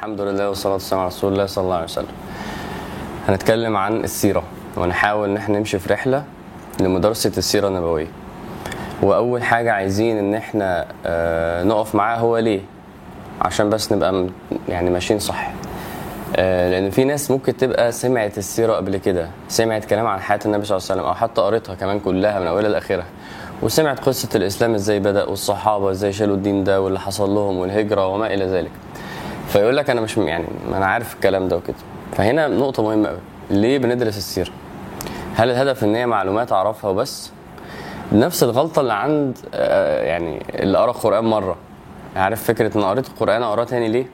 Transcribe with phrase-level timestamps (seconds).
[0.00, 2.06] الحمد لله والصلاة والسلام على رسول الله صلى الله عليه وسلم.
[3.28, 4.42] هنتكلم عن السيرة
[4.76, 6.24] ونحاول إن إحنا نمشي في رحلة
[6.80, 8.06] لمدرسة السيرة النبوية.
[9.02, 12.60] وأول حاجة عايزين إن إحنا آه، نقف معاها هو ليه؟
[13.42, 14.26] عشان بس نبقى
[14.68, 15.52] يعني ماشيين صح.
[16.36, 20.64] آه، لأن في ناس ممكن تبقى سمعت السيرة قبل كده سمعت كلام عن حياة النبي
[20.64, 23.06] صلى الله عليه وسلم أو حتى قريتها كمان كلها من أولها لآخرها
[23.62, 28.34] وسمعت قصة الإسلام إزاي بدأ والصحابة إزاي شالوا الدين ده واللي حصل لهم والهجرة وما
[28.34, 28.70] إلى ذلك.
[29.52, 31.76] فيقول لك أنا مش يعني أنا عارف الكلام ده وكده.
[32.16, 33.18] فهنا نقطة مهمة قوي
[33.50, 34.50] ليه بندرس السيره
[35.36, 37.30] هل الهدف إن هي معلومات أعرفها وبس؟
[38.12, 41.56] نفس الغلطة اللي عند آه، يعني اللي قرأ القرآن مرة.
[42.16, 44.06] عارف فكرة إن قريت القرآن اقراه تاني ليه؟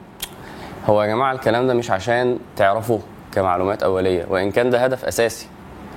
[0.86, 3.00] هو يا جماعة الكلام ده مش عشان تعرفوه
[3.32, 5.46] كمعلومات أولية وإن كان ده هدف أساسي.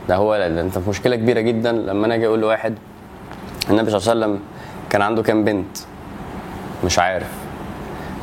[0.09, 1.71] ده هو ده أنت في مشكلة كبيرة جدا.
[1.71, 2.75] لما أنا أجي أقول لواحد
[3.69, 4.39] النبي صلى الله عليه وسلم
[4.89, 5.77] كان عنده كام بنت؟
[6.85, 7.31] مش عارف.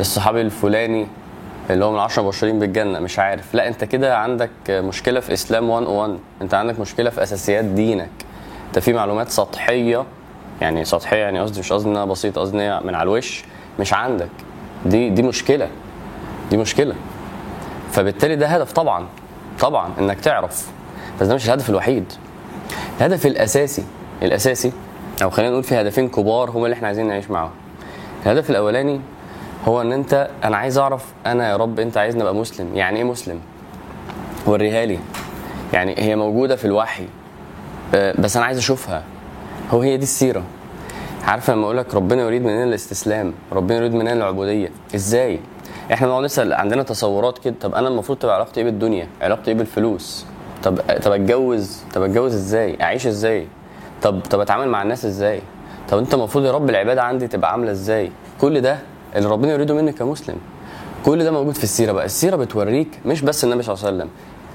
[0.01, 1.07] الصحابي الفلاني
[1.71, 3.55] اللي هو من 10 مبشرين بالجنة مش عارف.
[3.55, 8.11] لا أنت كده عندك مشكلة في إسلام 101 أنت عندك مشكلة في أساسيات دينك.
[8.69, 10.05] أنت في معلومات سطحية
[10.61, 13.45] يعني سطحية يعني قصدي مش قصدي إنها بسيطة قصدي من على الوش
[13.81, 14.29] مش عندك.
[14.87, 15.69] دي دي مشكلة
[16.51, 16.95] دي مشكلة.
[17.93, 19.07] فبالتالي ده هدف طبعا
[19.61, 20.67] طبعا إنك تعرف.
[21.21, 22.13] بس ده مش الهدف الوحيد.
[22.99, 23.85] الهدف الأساسي
[24.23, 24.73] الأساسي
[25.23, 27.51] أو خلينا نقول في هدفين كبار هم اللي إحنا عايزين نعيش معاهم.
[28.27, 29.01] الهدف الأولاني
[29.69, 32.77] هو إن أنت أنا عايز أعرف أنا يا رب أنت عايزني أبقى مسلم.
[32.77, 33.41] يعني إيه مسلم؟
[34.47, 34.99] وريها لي.
[35.73, 37.07] يعني هي موجودة في الوحي
[37.95, 39.03] آه، بس أنا عايز أشوفها.
[39.71, 40.43] هو هي دي السيرة.
[41.25, 44.69] عارف لما أقول لك ربنا يريد مننا الاستسلام ربنا يريد مننا العبودية.
[44.95, 45.41] إزاي؟
[45.93, 47.55] إحنا بنقعد نسأل عندنا تصورات كده.
[47.61, 50.27] طب أنا المفروض تبقى علاقتي إيه بالدنيا؟ علاقتي إيه بالفلوس؟
[50.63, 53.47] طب طب أتجوز؟ طب أتجوز إزاي؟ أعيش إزاي؟
[54.03, 55.41] طب طب أتعامل مع الناس إزاي؟
[55.89, 58.79] طب أنت المفروض يا رب العبادة عندي تبقى عاملة إزاي؟ كل ده
[59.17, 60.37] اللي ربنا يريده منك كمسلم.
[61.05, 62.05] كل ده موجود في السيرة بقى.
[62.05, 64.11] السيرة بتوريك مش بس النبي صلى الله عليه وسلم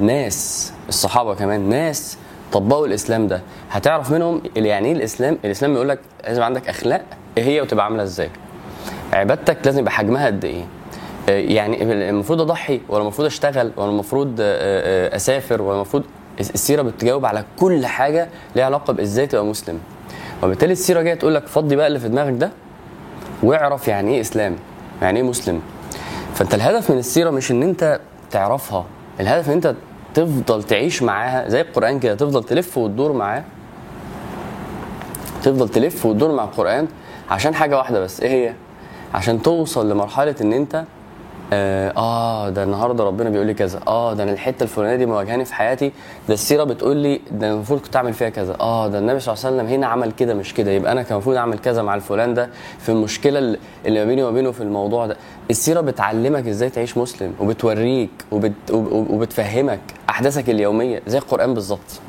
[0.08, 2.18] ناس الصحابة كمان ناس
[2.52, 3.42] طبقوا الإسلام ده.
[3.72, 7.06] هتعرف منهم يعني إيه الإسلام؟ الإسلام بيقول لك لازم عندك أخلاق
[7.38, 8.30] إيه هي وتبقى عاملة إزاي.
[9.14, 10.64] عبادتك لازم يبقى حجمها قد إيه.
[11.30, 14.44] آه، يعني المفروض أضحي ولا المفروض أشتغل ولا المفروض آه،
[15.14, 16.04] آه، أسافر ولا المفروض؟
[16.40, 19.80] السيرة بتجاوب على كل حاجة ليها علاقة بإزاي تبقى مسلم.
[20.44, 22.52] وبالتالي السيرة جاية تقول لك فضي بقى اللي في دماغك ده
[23.44, 24.56] واعرف يعني إيه إسلام
[25.02, 25.62] يعني إيه مسلم.
[26.34, 28.00] فأنت الهدف من السيرة مش إن أنت
[28.32, 28.86] تعرفها
[29.20, 29.76] الهدف إن أنت
[30.14, 33.44] تفضل تعيش معاها زي القرآن كده تفضل تلف وتدور معاه.
[35.44, 36.88] تفضل تلف وتدور مع القرآن
[37.30, 38.54] عشان حاجة واحدة بس إيه هي؟
[39.14, 40.84] عشان توصل لمرحلة إن أنت
[41.54, 43.80] آه, آه ده النهارده ربنا بيقول لي كذا.
[43.88, 45.92] آه ده أنا الحتة الفلانية دي مواجهاني في حياتي.
[46.28, 48.56] ده السيرة بتقول لي ده المفروض كنت أعمل فيها كذا.
[48.60, 50.72] آه ده النبي صلى الله عليه وسلم هنا عمل كده مش كده.
[50.72, 53.40] يبقى أنا كان المفروض أعمل كذا مع الفلان ده في المشكلة
[53.86, 55.18] اللي ما بيني وما بينه في الموضوع ده.
[55.50, 59.80] السيرة بتعلمك إزاي تعيش مسلم وبتوريك وبت وب- وبتفهمك
[60.10, 62.00] أحداثك اليومية زي القرآن بالظبط.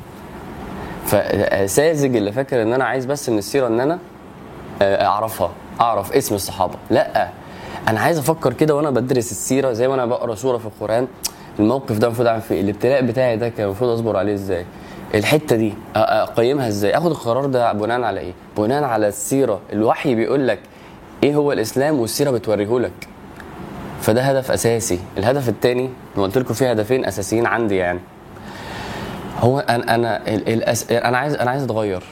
[1.05, 3.99] فساذج اللي فاكر إن أنا عايز بس من السيرة إن أنا
[4.81, 6.73] آه، أعرفها أعرف اسم الصحابة.
[6.89, 7.27] لأ
[7.87, 11.07] أنا عايز أفكر كده وأنا بدرس السيرة زي ما أنا بقرا سورة في القرآن.
[11.59, 14.65] الموقف ده المفروض اعمل فيه إيه؟ الابتلاء بتاعي ده كان المفروض اصبر عليه إزاي؟
[15.15, 19.59] الحتة دي أقيمها إزاي؟ آخد القرار ده بناء على إيه؟ بناء على السيرة.
[19.73, 20.59] الوحي بيقول لك
[21.23, 23.07] إيه هو الإسلام والسيرة بتوريه لك.
[24.01, 24.99] فده هدف أساسي.
[25.17, 27.99] الهدف الثاني قلت لكم فيه هدفين أساسيين عندي يعني.
[29.39, 30.91] هو أنا أنا ال- الأس...
[30.91, 32.03] أنا عايز أنا عايز أتغير.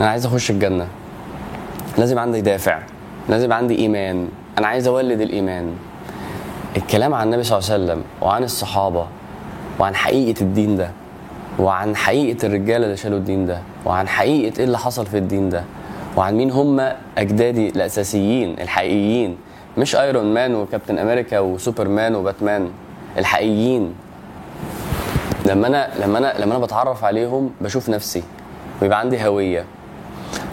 [0.00, 0.86] أنا عايز أخش الجنة.
[1.98, 2.78] لازم عندي دافع.
[3.28, 4.28] لازم عندي إيمان.
[4.58, 5.74] أنا عايز أولد الإيمان.
[6.76, 9.06] الكلام عن النبي صلى الله عليه وسلم وعن الصحابة
[9.80, 10.90] وعن حقيقة الدين ده
[11.58, 15.64] وعن حقيقة الرجاله اللي شالوا الدين ده وعن حقيقة إيه اللي حصل في الدين ده
[16.16, 19.36] وعن مين هم أجدادي الأساسيين الحقيقيين.
[19.78, 22.70] مش ايرون مان وكابتن أمريكا وسوبرمان وباتمان
[23.18, 23.94] الحقيقيين.
[25.46, 28.22] لما أنا لما أنا لما أنا بتعرف عليهم بشوف نفسي
[28.82, 29.64] ويبقى عندي هوية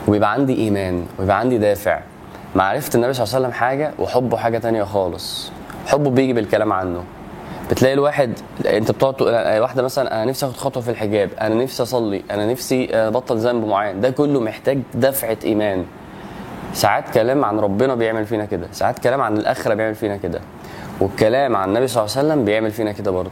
[0.08, 2.00] وبيبقى عندي إيمان ويبقى عندي دافع.
[2.56, 5.52] معرفه النبي صلى الله عليه وسلم حاجة وحبه حاجة تانية خالص.
[5.88, 7.04] حبه بيجي بالكلام عنه.
[7.70, 11.84] بتلاقي الواحد انت بتقعد تقول واحدة مثلا أنا نفسي آخد خطوة في الحجاب أنا نفسي
[11.84, 14.02] أصلي أنا نفسي أبطل ذنب معين.
[14.02, 15.86] ده كله محتاج دفعة إيمان.
[16.74, 18.68] ساعات كلام عن ربنا بيعمل فينا كده.
[18.72, 20.42] ساعات كلام عن الآخرة بيعمل فينا كده.
[21.00, 23.32] والكلام عن النبي صلى الله عليه وسلم بيعمل فينا كده برضه.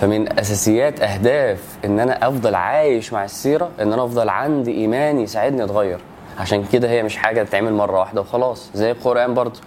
[0.00, 5.64] فمن أساسيات أهداف إن أنا أفضل عايش مع السيرة إن أنا أفضل عندي ايمان يساعدني
[5.64, 5.98] أتغير.
[6.38, 9.60] عشان كده هي مش حاجة تتعمل مرة واحدة وخلاص زي القرآن برضه.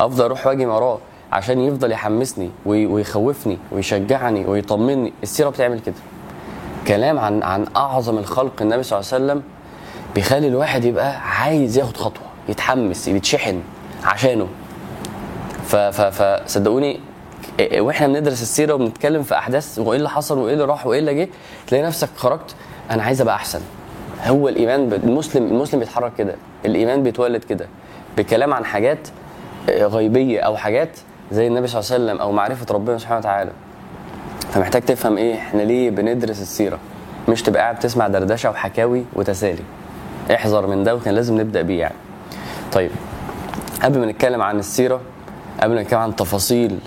[0.00, 0.98] أفضل أروح وأجي وراه
[1.32, 5.12] عشان يفضل يحمسني وي- ويخوفني ويشجعني ويطمني.
[5.22, 5.94] السيرة بتعمل كده.
[6.88, 9.42] كلام عن عن أعظم الخلق النبي صلى الله عليه وسلم
[10.14, 13.60] بيخلي الواحد يبقى عايز ياخد خطوة يتحمس يتشحن
[14.04, 14.48] عشانه.
[15.66, 17.00] فصدقوني
[17.78, 21.28] وإحنا بندرس السيرة وبنتكلم في أحداث وإيه اللي حصل وإيه اللي راح وإيه اللي جه
[21.66, 22.54] تلاقي نفسك خرجت
[22.90, 23.60] أنا عايز أبقى أحسن.
[24.24, 26.34] هو الإيمان المسلم المسلم بيتحرك كده
[26.64, 27.66] الإيمان بيتولد كده
[28.16, 29.08] بكلام عن حاجات
[29.70, 30.88] آه، غيبية أو حاجات
[31.32, 33.50] زي النبي صلى الله عليه وسلم أو معرفة ربنا سبحانه وتعالى.
[34.52, 36.78] فمحتاج تفهم إيه إحنا ليه بندرس السيرة؟
[37.28, 39.62] مش تبقى قاعد تسمع دردشة وحكاوي وتسالي.
[40.34, 41.94] احذر من ده وكان لازم نبدأ بيه يعني.
[42.72, 42.90] طيب
[43.82, 45.00] قبل ما نتكلم عن السيرة
[45.62, 46.78] قبل ما نتكلم عن تفاصيل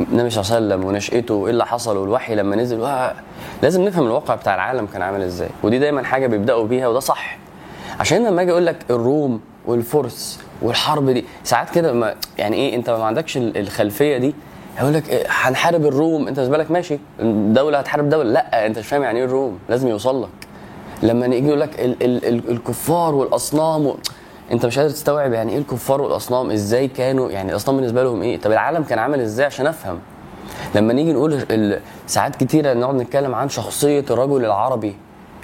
[0.00, 2.88] النبي صلى الله عليه وسلم ونشأته وايه اللي حصل والوحي لما نزل
[3.62, 5.48] لازم نفهم الواقع بتاع العالم كان عامل إزاي.
[5.62, 7.38] ودي دايما حاجة بيبدأوا بيها وده صح.
[8.00, 12.90] عشان لما أجي أقول لك الروم والفرس والحرب دي ساعات كده ما يعني إيه أنت
[12.90, 14.34] ما عندكش ال- الخلفية دي.
[14.78, 16.28] هيقول لك إيه هنحارب الروم.
[16.28, 16.98] أنت بالنسبة لك ماشي
[17.48, 18.30] دوله هتحارب دولة.
[18.30, 19.58] لأ أنت مش فاهم يعني إيه الروم.
[19.68, 20.28] لازم يوصل لك.
[21.02, 23.96] لما نيجي يقول لك ال ال ال الكفار والأصنام و...
[24.52, 28.40] انت مش قادر تستوعب يعني إيه الكفار والاصنام إزاي كانوا يعني الاصنام بالنسبة لهم إيه؟
[28.40, 29.98] طب العالم كان عامل إزاي عشان افهم؟
[30.74, 31.44] لما نيجي نقول
[32.06, 34.96] ساعات كتيرة نقعد نتكلم عن شخصية الرجل العربي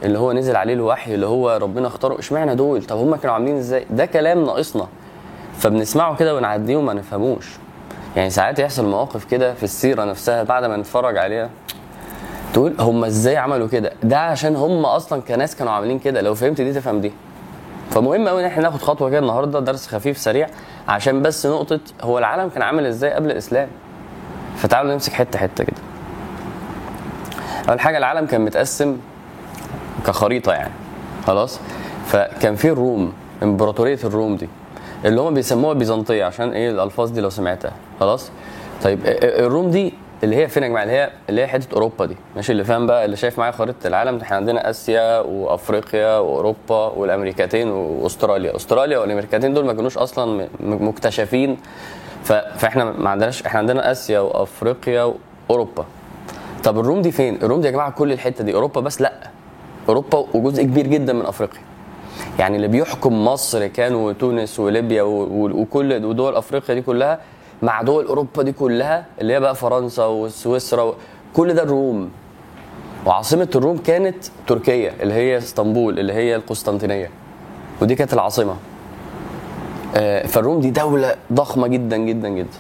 [0.03, 3.57] اللي هو نزل عليه الوحي اللي هو ربنا اختاره اشمعنى دول؟ طب هم كانوا عاملين
[3.57, 4.87] إزاي؟ ده كلام ناقصنا.
[5.59, 7.47] فبنسمعه كده ونعديه وما نفهموش.
[8.17, 11.51] يعني ساعات يحصل مواقف كده في السيرة نفسها بعد ما نتفرج عليها.
[12.53, 16.21] تقول هم إزاي عملوا كده؟ ده عشان هم أصلا كناس كانوا عاملين كده.
[16.21, 17.13] لو فهمت دي تفهم دي.
[17.95, 20.47] فمهم قوي إن إحنا ناخد خطوة كده النهارده درس خفيف سريع
[20.89, 23.69] عشان بس نقطة هو العالم كان عامل إزاي قبل الإسلام؟
[24.57, 25.77] فتعالوا نمسك حتة حتة كده.
[27.69, 28.97] أول حاجة العالم كان متقسم
[30.07, 30.73] كخريطة يعني
[31.27, 31.61] خلاص؟
[32.07, 33.13] فكان في الروم
[33.43, 34.49] إمبراطورية الروم دي
[35.05, 38.31] اللي هم بيسموها بيزنطية عشان إيه؟ الألفاظ دي لو سمعتها خلاص؟
[38.85, 39.95] طيب الروم دي
[40.25, 42.17] اللي هي فين يا جماعة اللي هي اللي هي حتة أوروبا دي.
[42.37, 47.69] ماشي؟ اللي فاهم بقى اللي شايف معايا خريطة العالم إحنا عندنا آسيا وأفريقيا وأوروبا والأمريكتين
[47.71, 48.57] وأستراليا.
[48.57, 51.57] أستراليا والأمريكتين دول ما كانوش أصلا مكتشفين.
[52.25, 55.15] فإحنا ما عندناش إحنا عندنا آسيا وأفريقيا
[55.49, 55.85] وأوروبا.
[56.65, 58.55] طب الروم دي فين؟ الروم دي يا جماعة كل الحتة دي.
[58.55, 59.13] أوروبا بس لأ.
[59.89, 61.61] أوروبا وجزء كبير جدا من أفريقيا.
[62.39, 67.21] يعني اللي بيحكم مصر كانوا تونس وليبيا وكل ودول أفريقيا دي كلها
[67.65, 70.95] مع دول أوروبا دي كلها اللي هي بقى فرنسا وسويسرا
[71.35, 72.11] كل ده الروم.
[73.07, 77.11] وعاصمة الروم كانت تركيا اللي هي إسطنبول اللي هي القسطنطينية.
[77.83, 78.57] ودي كانت العاصمة.
[79.97, 82.59] آه، فالروم دي دولة ضخمة جدا جدا جدا.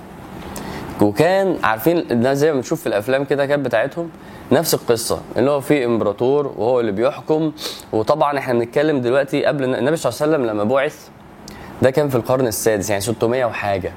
[1.03, 4.11] وكان عارفين ده زي ما بنشوف في الأفلام كده كانت بتاعتهم
[4.53, 7.53] نفس القصة اللي هو في إمبراطور وهو اللي بيحكم.
[7.93, 11.09] وطبعا إحنا بنتكلم دلوقتي قبل النبي صلى الله عليه وسلم لما بعث
[11.83, 13.93] ده كان في القرن السادس يعني 600 وحاجة.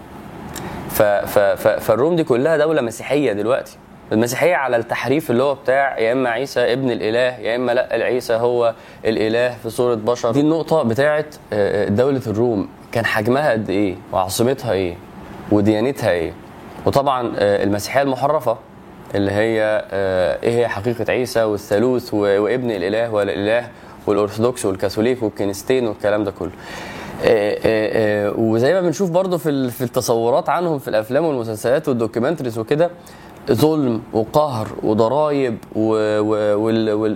[0.98, 3.78] ف ف ف فالروم دي كلها دولة مسيحية دلوقتي.
[4.12, 8.34] المسيحية على التحريف اللي هو بتاع يا إما عيسى ابن الإله يا إما لأ عيسى
[8.34, 8.74] هو
[9.06, 10.32] الإله في صورة بشر.
[10.32, 12.70] دي النقطة بتاعت آه، دولة الروم.
[12.92, 14.96] كان حجمها قد إيه؟ وعاصمتها إيه؟
[15.52, 16.34] وديانتها إيه؟
[16.86, 18.58] وطبعا آه، المسيحية المحرفة
[19.16, 23.68] اللي هي آه، إيه هي حقيقة عيسى والثالوث وابن الإله ولا الاله
[24.08, 26.50] والأرثوذكس والكاثوليك والكنيستين والكلام ده كله.
[26.50, 26.97] آه، آه، آه،
[28.38, 32.90] وزي ما بنشوف برضو في في التصورات عنهم في الأفلام والمسلسلات وال documentaries وكده
[33.52, 35.58] ظلم وقهر وضرايب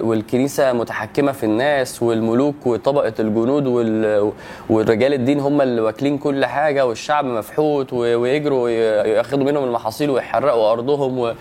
[0.03, 4.31] والكنيسة متحكمة في الناس والملوك وطبقة الجنود وال-
[4.69, 11.33] والرجال الدين هم اللي واكلين كل حاجة والشعب مفحوط ويجروا ياخدوا منهم المحاصيل ويحرقوا أرضهم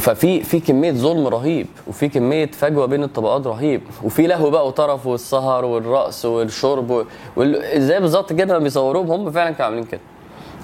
[0.00, 5.06] ففي في كمية ظلم رهيب وفي كمية فجوة بين الطبقات رهيب وفي لهو بقى وطرف
[5.06, 7.06] والسهر والرقص والشرب
[7.38, 10.00] إزاي بالظبط كده بيصوروهم هم فعلا كانوا عاملين كده.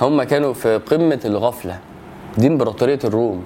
[0.01, 1.79] هم كانوا في قمة الغفلة.
[2.39, 3.45] دي إمبراطورية الروم.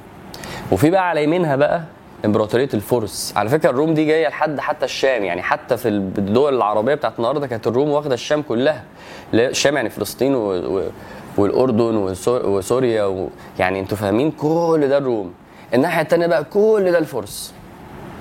[0.73, 1.83] وفي بقى على يمينها بقى
[2.25, 3.33] إمبراطورية الفرس.
[3.37, 7.47] على فكرة الروم دي جاية لحد حتى الشام يعني حتى في الدول العربية بتاعت النهارده
[7.47, 8.85] كانت الروم واخدة الشام كلها.
[9.35, 10.51] الشام يعني فلسطين و...
[10.53, 10.83] و...
[11.37, 12.47] والأردن وسور...
[12.47, 13.29] وسوريا و...
[13.59, 15.33] يعني أنتوا فاهمين كل ده الروم.
[15.75, 17.55] الناحية الثانية بقى كل ده الفرس.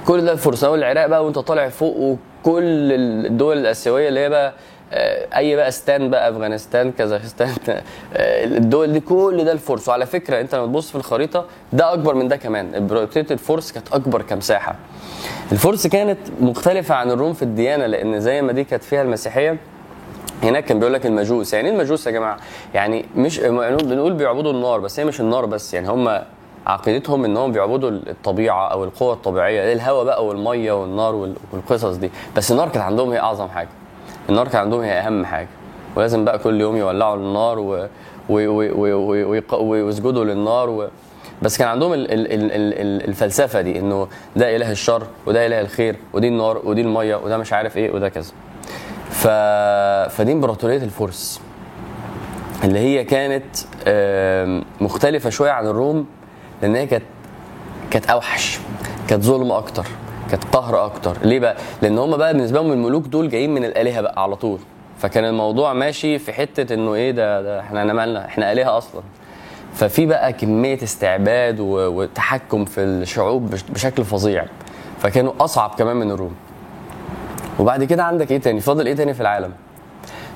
[0.08, 0.63] كل ده الفرس.
[0.63, 2.92] اول العراق بقى وانت طالع فوق وكل
[3.25, 4.54] الدول الآسيوية اللي هي بقى
[4.94, 9.89] آه، أي بقى ستان بقى أفغانستان كازاخستان آه، الدول دي كل ده الفرس.
[9.89, 12.75] وعلى فكرة انت لما تبص في الخريطة ده أكبر من ده كمان.
[12.75, 14.75] امبراطوريه الفرس كانت أكبر كمساحة.
[15.51, 19.58] الفرس كانت مختلفة عن الروم في الديانة لأن زي ما دي كانت فيها المسيحية
[20.43, 21.53] هناك كان بيقول لك المجوس.
[21.53, 22.38] يعني إيه المجوس يا جماعة؟
[22.74, 25.74] يعني مش يعني بنقول بيعبدوا النار بس هي مش النار بس.
[25.74, 26.19] يعني هم
[26.67, 32.12] عقيدتهم إنهم بيعبدوا الطبيعة أو القوى الطبيعية الهواء بقى والمية والنار وال- والقصص دي.
[32.36, 33.69] بس النار كانت عندهم هي أعظم حاجة.
[34.29, 35.48] النار كان عندهم هي أهم حاجة.
[35.96, 37.88] ولازم بقى كل يوم يولعوا النار و...
[38.29, 38.39] و...
[39.50, 39.65] و...
[39.65, 40.88] ويسجدوا للنار و...
[41.41, 41.93] بس كان عندهم.
[41.93, 42.12] ال...
[42.12, 42.31] ال...
[42.31, 47.38] ال- الفلسفة دي إنه ده إله الشر وده إله الخير ودي النار ودي المية وده
[47.38, 48.31] مش عارف إيه وده كذا.
[49.10, 49.28] ف...
[50.16, 51.42] فدي امبراطورية الفرس
[52.63, 53.46] اللي هي كانت
[54.82, 56.06] مختلفة شوية عن الروم
[56.62, 57.04] لأن هي كانت
[57.92, 58.60] كانت أوحش
[59.08, 59.86] كانت ظلم أكتر
[60.32, 61.18] كانت قهر أكتر.
[61.24, 64.60] ليه بقى؟ لأن هم بقى بالنسبة لهم الملوك دول جايين من الآلهة بقى على طول.
[65.00, 69.01] فكان الموضوع ماشي في حتة إنه إيه ده, ده إحنا مالنا إحنا آلهة أصلا.
[69.74, 74.46] ففي بقى كمية استعباد وتحكم في الشعوب بش- بشكل فظيع.
[75.00, 76.36] فكانوا أصعب كمان من الروم.
[77.60, 79.51] وبعد كده عندك إيه تاني؟ فاضل إيه تاني في العالم؟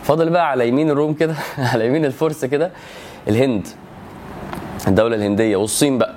[0.04, 1.36] فاضل بقى على يمين الروم كده
[1.74, 2.72] على يمين الفرس كده
[3.28, 3.68] الهند
[4.88, 6.16] الدولة الهندية والصين بقى.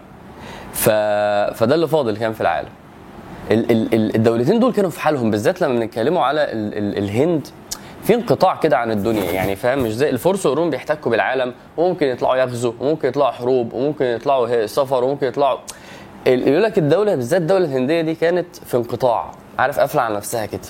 [0.72, 0.88] ف...
[1.58, 2.68] فده اللي فاضل كان في العالم.
[3.50, 3.70] ال...
[3.70, 3.94] ال...
[3.94, 6.78] ال- الدولتين دول كانوا في حالهم بالذات لما بنتكلموا على ال...
[6.78, 6.98] ال...
[6.98, 7.48] الهند.
[8.02, 12.36] في انقطاع كده عن الدنيا يعني فاهم؟ مش زي الفرس والروم بيحتكوا بالعالم وممكن يطلعوا
[12.36, 15.58] يغزوا وممكن يطلعوا حروب وممكن يطلعوا سفر وممكن يطلعوا
[16.26, 19.30] يقول لك الدولة بالذات الدولة الهندية دي كانت في انقطاع.
[19.58, 20.60] عارف قافلة على نفسها كده.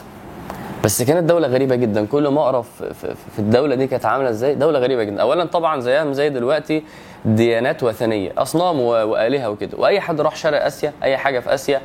[0.86, 2.06] بس كانت دولة غريبة جدا.
[2.06, 5.20] كل ما أقرأ في, الدولة دي كانت عاملة إزاي؟ دولة غريبة جدا.
[5.22, 6.82] اولا طبعا زيها زي دلوقتي
[7.24, 9.78] ديانات وثنية أصنام و- وآلهة وكده.
[9.78, 11.80] وأي حد راح شرق آسيا أي حاجة في آسيا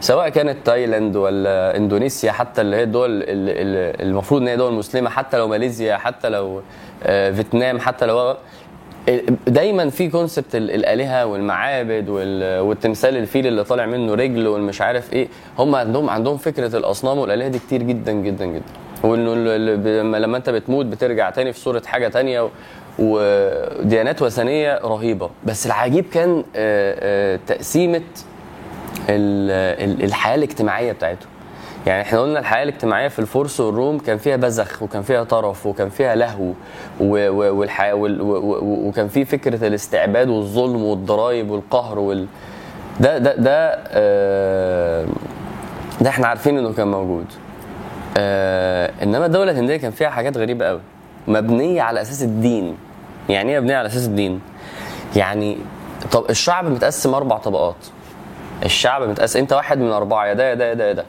[0.00, 4.72] سواء كانت تايلاند ولا إندونيسيا حتى اللي هي الدول ال- ال- المفروض إن هي دول
[4.72, 6.62] مسلمة حتى لو ماليزيا حتى لو
[7.04, 8.34] آه، فيتنام حتى لو
[9.46, 15.12] دايما في كونسبت ال- الآلهة والمعابد وال- والتمثال الفيل اللي طالع منه رجل والمش عارف
[15.12, 18.62] إيه هم عندهم عندهم فكرة الأصنام والآلهة دي كتير جدا جدا جدا.
[19.02, 22.48] وإنه لما- أنت بتموت بترجع تاني في صورة حاجة تانية
[22.98, 25.30] وديانات وثنية رهيبة.
[25.44, 28.02] بس العجيب كان آه، آه، تقسيمة
[29.08, 31.28] ال- ال- الحياة الاجتماعية بتاعتهم.
[31.86, 35.88] يعني إحنا قلنا الحياة الاجتماعية في الفرس والروم كان فيها بذخ وكان فيها طرف وكان
[35.88, 36.52] فيها لهو
[37.00, 37.94] والحياة
[38.62, 42.26] وكان في فكرة الاستعباد والظلم والضرائب والقهر وال
[43.00, 45.06] ده ده ده آه،
[46.00, 47.26] ده إحنا عارفين إنه كان موجود.
[48.18, 50.80] آه إنما الدولة الهندية كان فيها حاجات غريبة قوي
[51.28, 52.76] مبنية على أساس الدين.
[53.28, 54.40] يعني إيه مبنية على أساس الدين؟
[55.16, 55.58] يعني
[56.12, 57.74] طب الشعب متقسم أربع طبقات.
[58.64, 61.04] الشعب متقسم أنت واحد من أربعة يا ده يا ده يا ده يا ده.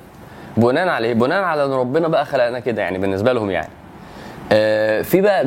[0.58, 3.70] بناء على إيه؟ بناء على إن ربنا بقى خلقنا كده يعني بالنسبة لهم يعني.
[4.52, 5.46] آه في بقى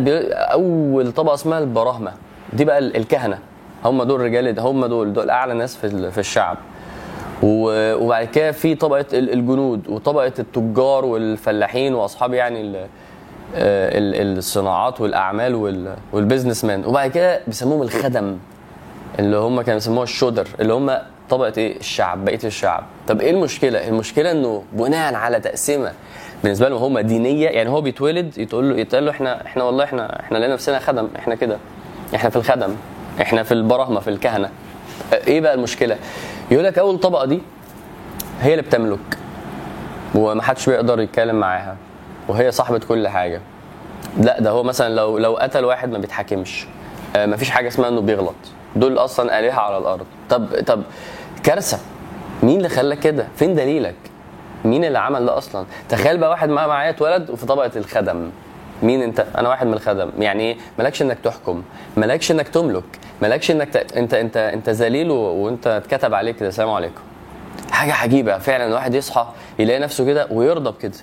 [0.52, 2.12] أول طبقة اسمها البراهمه
[2.52, 3.38] دي بقى ال- الكهنة
[3.84, 6.56] هم دول رجال هم دول دول أعلى ناس في في الشعب.
[7.42, 15.54] وبعد كده في طبقة ال- الجنود وطبقة التجار والفلاحين وأصحاب يعني آه، ال- الصناعات والأعمال
[15.54, 18.36] وال- وال businessman وبعد كده بيسموهم الخدم
[19.18, 20.96] اللي هم كانوا بيسموها الشودر اللي هم
[21.30, 22.84] طبقة إيه؟ الشعب بقية الشعب.
[23.08, 25.92] طب إيه المشكلة؟ المشكلة إنه بناء على تقسيمة
[26.42, 30.20] بالنسبة لهم هم دينية يعني هو بيتولد يتقول له يتقال له إحنا إحنا والله إحنا
[30.20, 31.58] إحنا لقينا نفسنا خدم إحنا كده.
[32.14, 32.76] إحنا في الخدم
[33.20, 34.50] إحنا في البراهمه في الكهنة.
[35.12, 35.96] إيه بقى المشكلة؟
[36.50, 37.40] يقول لك أول طبقه دي
[38.40, 39.18] هي اللي بتملك
[40.14, 41.76] ومحدش بيقدر يتكلم معاها
[42.28, 43.40] وهي صاحبة كل حاجة.
[44.20, 46.66] لا ده هو مثلا لو لو قتل واحد ما بيتحاكمش.
[47.16, 48.34] آه مفيش حاجة اسمها إنه بيغلط.
[48.76, 50.06] دول أصلا آلهة على الأرض.
[50.30, 50.82] طب طب
[51.44, 51.78] كارثة.
[52.42, 53.94] مين اللي خلاك كده؟ فين دليلك؟
[54.64, 58.30] مين اللي عمل ده أصلا؟ تخيل بقى واحد معاه معايا اتولد وفي طبقة الخدم.
[58.82, 60.10] مين أنت؟ أنا واحد من الخدم.
[60.18, 61.62] يعني إيه؟ مالكش إنك تحكم.
[61.96, 62.84] مالكش إنك تملك.
[63.22, 63.76] مالكش إنك ت...
[63.96, 65.10] أنت أنت أنت ذليل.
[65.10, 66.48] وأنت اتكتب عليك كده.
[66.48, 67.00] السلام عليكم.
[67.70, 68.38] حاجة عجيبة.
[68.38, 69.26] فعلا الواحد يصحى
[69.58, 70.98] يلاقي نفسه كده ويرضى بكده.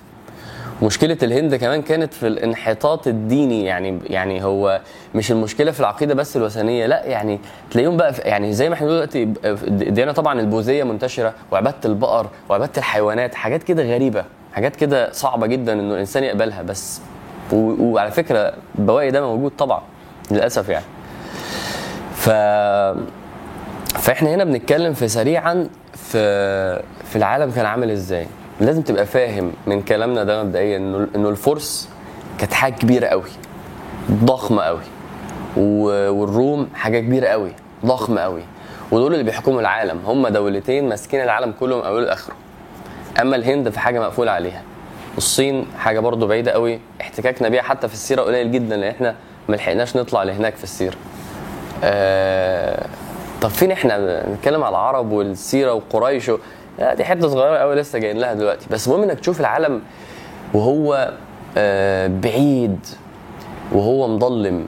[0.82, 4.80] مشكلة الهند كمان كانت في الانحطاط الديني يعني يعني هو
[5.14, 7.38] مش المشكلة في العقيدة بس الوثنية لأ يعني
[7.70, 13.34] تلاقيهم بقى يعني زي ما إحنا دلوقتي الديانه طبعا البوذية منتشرة وعبادة البقر وعبادة الحيوانات
[13.34, 17.00] حاجات كده غريبة حاجات كده صعبة جدا إنه الإنسان يقبلها بس.
[17.52, 19.82] وعلى فكرة بواقي ده موجود طبعا
[20.30, 20.84] للأسف يعني.
[22.14, 22.30] ف
[23.98, 28.26] فإحنا هنا بنتكلم في سريعا في في العالم كان عامل إزاي.
[28.60, 31.88] لازم تبقى فاهم من كلامنا ده مبدئيا إنه إنه الفرس
[32.38, 33.30] كانت حاجة كبيرة قوي
[34.10, 34.82] ضخمة قوي.
[36.10, 37.52] والروم حاجة كبيرة قوي
[37.86, 38.42] ضخمة قوي.
[38.92, 42.34] ودول اللي بيحكموا العالم هم دولتين ماسكين العالم كله من أوله لآخره.
[43.20, 44.62] أما الهند في حاجة مقفول عليها.
[45.18, 49.14] الصين حاجة برضو بعيدة قوي احتكاكنا بيها حتى في السيرة قليل جدا لأن إحنا
[49.48, 50.96] ما لحقناش نطلع لهناك في السيرة.
[51.84, 52.86] آه
[53.42, 56.30] طب فين إحنا؟ بنتكلم على العرب والسيرة وقريش.
[56.78, 58.66] لا دي حتة صغيرة قوي لسه جايين لها دلوقتي.
[58.70, 59.82] بس المهم إنك تشوف العالم
[60.54, 61.12] وهو
[61.56, 62.86] آه بعيد
[63.72, 64.66] وهو مظلم.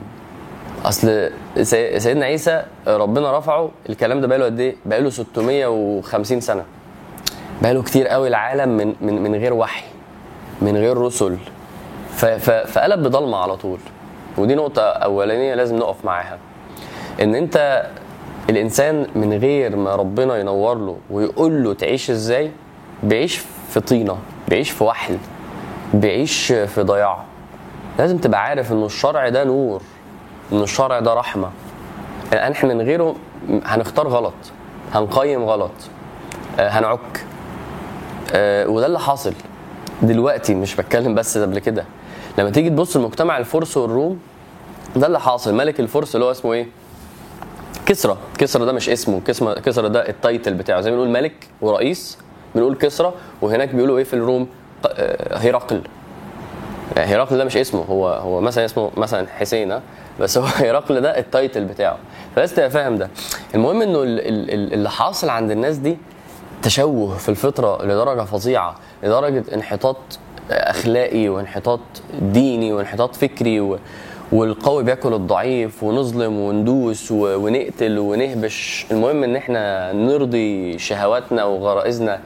[0.85, 1.29] أصل
[1.61, 3.69] سي- سيدنا عيسى ربنا رفعه.
[3.89, 6.63] الكلام ده بقاله قد إيه؟ بقاله 650 سنة.
[7.61, 9.85] بقاله كتير قوي العالم من من من غير وحي
[10.61, 11.37] من غير رسل.
[12.65, 13.79] فقلب بضلمة على طول.
[14.37, 16.37] ودي نقطة أولانية لازم نقف معاها.
[17.21, 17.85] إن أنت
[18.49, 22.51] الإنسان من غير ما ربنا ينور له ويقول له تعيش إزاي؟
[23.03, 25.17] بيعيش في طينة بيعيش في وحل
[25.93, 27.23] بيعيش في ضياع.
[27.99, 29.81] لازم تبقى عارف ان الشرع ده نور
[30.51, 31.49] ان الشرع ده رحمة.
[32.33, 33.15] يعني إحنا من غيره
[33.65, 34.33] هنختار غلط
[34.93, 35.71] هنقيم غلط
[36.59, 37.25] آه، هنعك.
[38.33, 39.33] آه، وده اللي حاصل.
[40.01, 41.85] دلوقتي مش بتكلم بس قبل كده.
[42.37, 44.19] لما تيجي تبص لمجتمع الفرس والروم
[44.95, 45.53] ده اللي حاصل.
[45.53, 46.67] ملك الفرس اللي هو اسمه إيه؟
[47.85, 48.17] كسرى.
[48.37, 49.21] كسرى ده مش اسمه.
[49.65, 50.81] كسرى ده ال title بتاعه.
[50.81, 52.17] زي ما بنقول ملك ورئيس
[52.55, 54.47] بنقول كسرى وهناك بيقولوا إيه في الروم؟
[54.83, 55.81] ق- آه، هرقل
[56.97, 57.81] هرقل ده مش اسمه.
[57.89, 59.79] هو هو مثلا اسمه مثلا حسين؟
[60.19, 61.97] بس هو هرقل ده ال title بتاعه.
[62.35, 63.09] فلازم تبقى فاهم ده.
[63.55, 65.97] المهم إنه ال- ال- ال- اللي حاصل عند الناس دي
[66.61, 68.75] تشوه في الفطرة لدرجة فظيعة.
[69.03, 69.97] لدرجة انحطاط
[70.51, 71.79] أخلاقي وانحطاط
[72.21, 73.77] ديني وانحطاط فكري و
[74.31, 78.85] والقوي بياكل الضعيف ونظلم وندوس ونقتل ونهبش.
[78.91, 82.19] المهم إن إحنا نرضي شهواتنا وغرائزنا.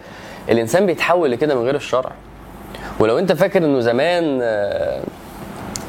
[0.50, 2.12] الإنسان بيتحول لكده من غير الشرع.
[3.00, 5.02] ولو أنت فاكر إنه زمان آه،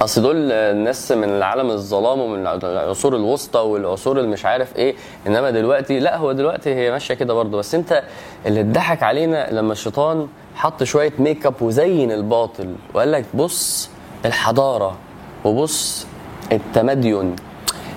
[0.02, 4.94] أصل دول الناس من العالم الظلام ومن العصور الوسطى والعصور اللي مش عارف إيه.
[5.26, 7.58] إنما دلوقتي لأ هو دلوقتي هي ماشية كده برضه.
[7.58, 8.02] بس أنت
[8.46, 13.90] اللي اتضحك علينا لما الشيطان حط شوية make up وزين الباطل وقال لك بص
[14.24, 14.96] الحضارة
[15.44, 16.06] وبص
[16.52, 17.36] التمدين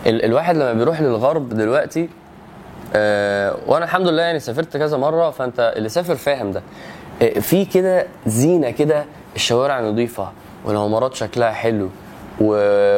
[0.05, 2.09] ال- الواحد لما بيروح للغرب دلوقتي
[2.95, 6.61] آه، وأنا الحمد لله يعني سافرت كذا مرة فأنت اللي سافر فاهم ده.
[7.21, 10.31] آه، في كده زينة كده الشوارع نظيفة
[10.65, 11.89] والعمارات شكلها حلو
[12.41, 12.45] و...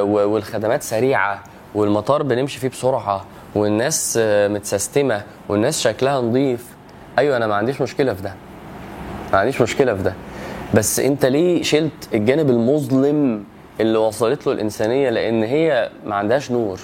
[0.01, 0.29] و...
[0.33, 1.43] والخدمات سريعة
[1.75, 3.25] والمطار بنمشي فيه بسرعة
[3.55, 6.65] والناس آه، متسيستمة والناس شكلها نظيف.
[7.19, 8.33] أيوه أنا ما عنديش مشكلة في ده.
[9.33, 10.13] ما عنديش مشكلة في ده.
[10.73, 13.43] بس أنت ليه شلت الجانب المظلم
[13.81, 16.79] اللي وصلت له الإنسانية لأن هي ما عندهاش نور.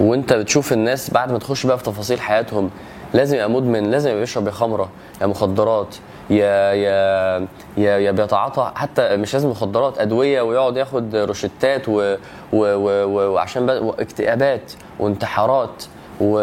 [0.00, 2.70] وأنت بتشوف الناس بعد ما تخش بقى في تفاصيل حياتهم
[3.14, 4.88] لازم يبقى مدمن لازم يبقى بيشرب يا خمرة
[5.22, 5.96] يا مخدرات
[6.30, 7.38] يا يا
[7.76, 12.14] يا, يا بيتعاطى حتى مش لازم مخدرات أدوية ويقعد ياخد روشتات و
[12.52, 15.84] و و وعشان اكتئابات وانتحارات
[16.20, 16.38] و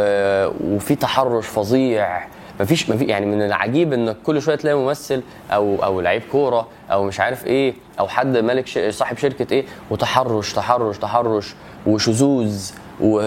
[0.64, 2.28] وفي تحرش فظيع.
[2.60, 7.04] مفيش مفي يعني من العجيب إنك كل شوية تلاقي ممثل أو أو لعيب كورة أو
[7.04, 8.80] مش عارف إيه أو حد مالك ش...
[8.90, 11.56] صاحب شركة إيه وتحرش تحرش تحرش
[11.88, 13.20] وشذوذ و...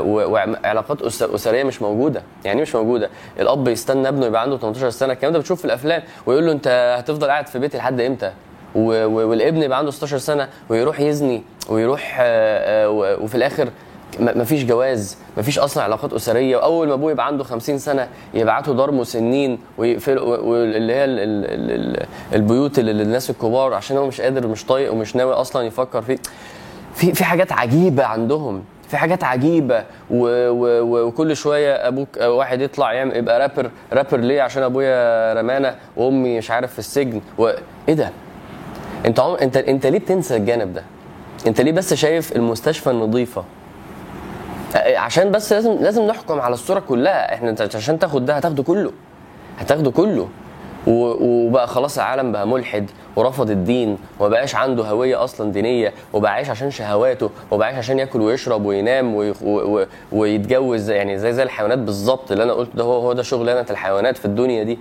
[0.00, 0.30] و...
[0.32, 1.02] وعلاقات.
[1.22, 5.32] أسرية مش موجودة يعني إيه مش موجودة الأب يستنى ابنه يبقى عنده 18 سنة الكلام
[5.32, 8.32] ده بتشوف في الأفلام ويقول له أنت هتفضل قاعد في بيتي لحد إمتى
[8.74, 9.06] و...
[9.28, 13.68] والابن يبقى عنده 16 سنة ويروح يزني ويروح آه، آه، وفي الآخر
[14.20, 16.56] مفيش جواز مفيش أصلا علاقات أسرية.
[16.56, 21.44] واول ما أبوه يبقى عنده 50 سنة يبعتوا دار مسنين ويقفلوا واللي هي ال- ال-
[21.44, 25.62] ال- ال- البيوت اللي للناس الكبار عشان هو مش قادر مش طايق ومش ناوي أصلا
[25.62, 26.18] يفكر فيه.
[26.94, 29.84] في في حاجات عجيبة عندهم في حاجات عجيبة.
[30.10, 35.74] و و وكل شوية أبوك واحد يطلع يعمل يبقى رابر رابر ليه؟ عشان أبويا رمانة
[35.96, 37.20] وأمي مش عارف في السجن.
[37.38, 37.50] و...
[37.88, 38.10] إيه ده؟
[39.06, 39.18] أنت.
[39.20, 40.82] أنت أنت ليه بتنسى الجانب ده؟
[41.46, 43.44] أنت ليه بس شايف المستشفى النظيفة؟
[44.76, 47.34] عشان بس لازم لازم نحكم على الصورة كلها.
[47.34, 48.92] إحنا عشان تاخد ده هتاخده كله.
[49.58, 50.28] هتاخده كله.
[50.86, 56.70] وبقى خلاص العالم بقى ملحد ورفض الدين ومبقاش عنده هوية أصلا دينية وبقى عايش عشان
[56.70, 59.34] شهواته وبقى عايش عشان ياكل ويشرب وينام
[60.12, 64.16] ويتجوز يعني زي زي الحيوانات بالظبط اللي أنا قلت ده هو هو ده شغلانه الحيوانات
[64.16, 64.78] في الدنيا دي.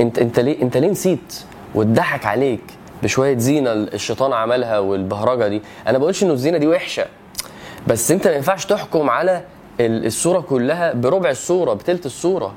[0.00, 1.34] انت أنت ليه أنت ليه نسيت
[1.74, 2.62] واتضحك عليك
[3.02, 7.06] بشوية زينة الشيطان عملها والبهرجة دي؟ أنا بقولش إنه الزينة دي وحشة.
[7.86, 9.42] بس انت ما ينفعش تحكم على
[9.80, 12.54] ال- الصورة كلها بربع الصورة بتلت الصورة.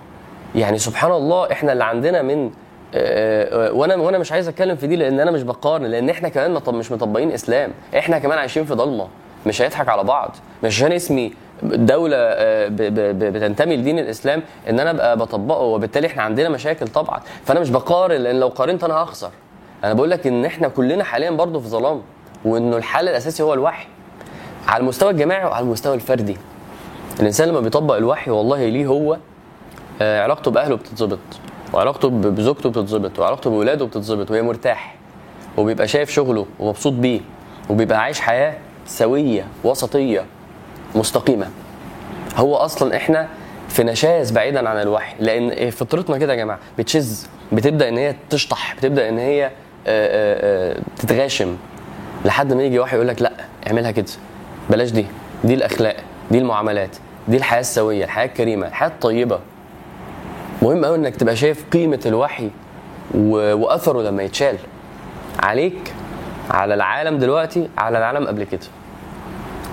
[0.56, 2.52] يعني سبحان الله إحنا اللي عندنا من
[2.96, 6.30] آه، آه، وأنا وأنا مش عايز اتكلم في دي لأن أنا مش بقارن لأن إحنا
[6.30, 7.72] كمان مش مطبقين اسلام.
[7.98, 9.08] إحنا كمان عايشين في ضلمة
[9.48, 10.36] مش هيضحك على بعض.
[10.64, 11.34] مش عشان اسمي
[11.64, 17.20] دولة آه، بتنتمي لدين الإسلام إن أنا أبقى بطبقه وبالتالي إحنا عندنا مشاكل طبعا.
[17.46, 19.30] فأنا مش بقارن لأن لو قارنت أنا هخسر.
[19.84, 22.02] أنا بقول لك إن إحنا كلنا حاليا برضه في ظلام
[22.46, 23.88] وإنه الحل الأساسي هو الوحي.
[24.68, 26.38] على المستوى الجماعي وعلى المستوى الفردي.
[27.20, 29.18] الإنسان لما بيطبق الوحي والله ليه هو
[30.02, 31.20] آه، علاقته بأهله بتتظبط
[31.74, 34.96] وعلاقته بزوجته بتتظبط وعلاقته بولاده بتتظبط وهي مرتاح
[35.58, 37.20] وبيبقى شايف شغله ومبسوط بيه
[37.70, 40.26] وبيبقى عايش حياة سوية وسطية
[40.96, 41.48] مستقيمة.
[42.36, 43.28] هو أصلا إحنا
[43.70, 48.76] في نشاز بعيدا عن الوحي لأن فطرتنا كده يا جماعة بتشز بتبدأ إن هي تشطح
[48.76, 49.52] بتبدأ إن هي آه،
[49.88, 51.58] آه، تتغاشم
[52.26, 53.32] لحد ما يجي واحد يقول لك لأ
[53.68, 54.06] اعملها كده.
[54.70, 55.06] بلاش دي
[55.44, 55.96] دي الأخلاق
[56.32, 56.96] دي المعاملات
[57.28, 59.40] دي الحياة السوية الحياة الكريمة الحياة الطيبة
[60.62, 62.50] مهم قوي إنك تبقى شايف قيمة الوحي
[63.16, 63.54] و...
[63.56, 64.58] وأثره لما يتشال
[65.40, 65.94] عليك
[66.52, 68.68] على العالم دلوقتي على العالم قبل كده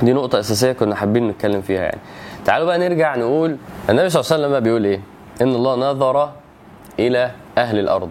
[0.02, 1.98] دي نقطة أساسية كنا حابين نتكلم فيها يعني.
[2.44, 3.56] تعالوا بقى نرجع نقول
[3.90, 5.00] النبي صلى الله عليه وسلم بيقول إيه؟
[5.42, 6.30] إن الله نظر
[6.98, 8.10] إلى أهل الأرض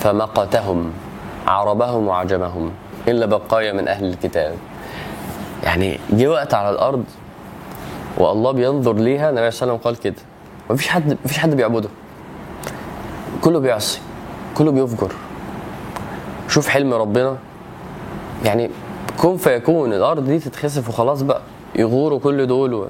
[0.00, 0.92] فمقتهم
[1.46, 2.70] عربهم وعجمهم
[3.08, 4.54] إلا بقايا من أهل الكتاب.
[5.64, 7.04] يعني جه وقت على الأرض
[8.18, 10.22] والله بينظر ليها النبي صلى الله عليه وسلم قال كده.
[10.70, 11.88] مفيش حد مفيش حد بيعبده.
[13.40, 14.00] كله بيعصي
[14.54, 15.12] كله بيفجر.
[16.48, 17.36] شوف حلم ربنا.
[18.44, 18.70] يعني
[19.18, 21.40] كن فيكون الأرض دي تتخسف وخلاص بقى
[21.76, 22.88] يغوروا كل دول.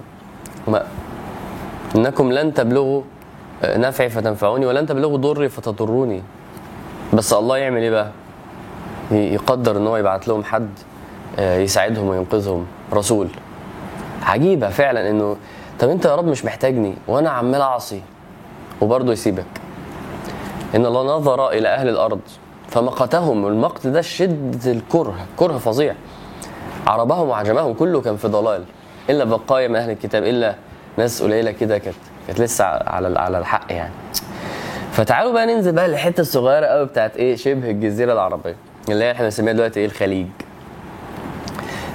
[0.67, 0.87] وما
[1.97, 3.03] إنكم لن تبلغوا
[3.65, 6.23] نفعي فتنفعوني ولن تبلغوا ضري فتضروني.
[7.15, 8.11] بس الله يعمل إيه بقى؟
[9.11, 10.69] يقدر إن هو يبعت لهم حد.
[10.69, 10.98] آه،
[11.38, 12.67] يساعدهم وينقذهم.
[12.93, 13.29] رسول.
[14.23, 15.37] عجيبة فعلا إنه
[15.79, 18.03] طب أنت يا رب مش محتاجني وأنا عمال أعصي
[18.81, 19.45] وبرضه يسيبك.
[20.75, 22.21] إن الله نظر إلى أهل الأرض
[22.69, 23.45] فمقتهم.
[23.45, 25.95] والمقت ده شدة الكره كره فظيع.
[26.87, 28.64] عربهم وعجمهم كله كان في ضلال.
[29.11, 30.55] إلا بقايا من أهل الكتاب إلا
[30.97, 33.93] ناس قليلة كده كانت كانت لسه على على الحق يعني.
[34.93, 38.57] فتعالوا بقى ننزل بقى للحتة الصغيرة قوي بتاعت إيه؟ شبه الجزيرة العربية.
[38.88, 40.27] اللي هي إحنا بنسميها دلوقتي إيه؟ الخليج.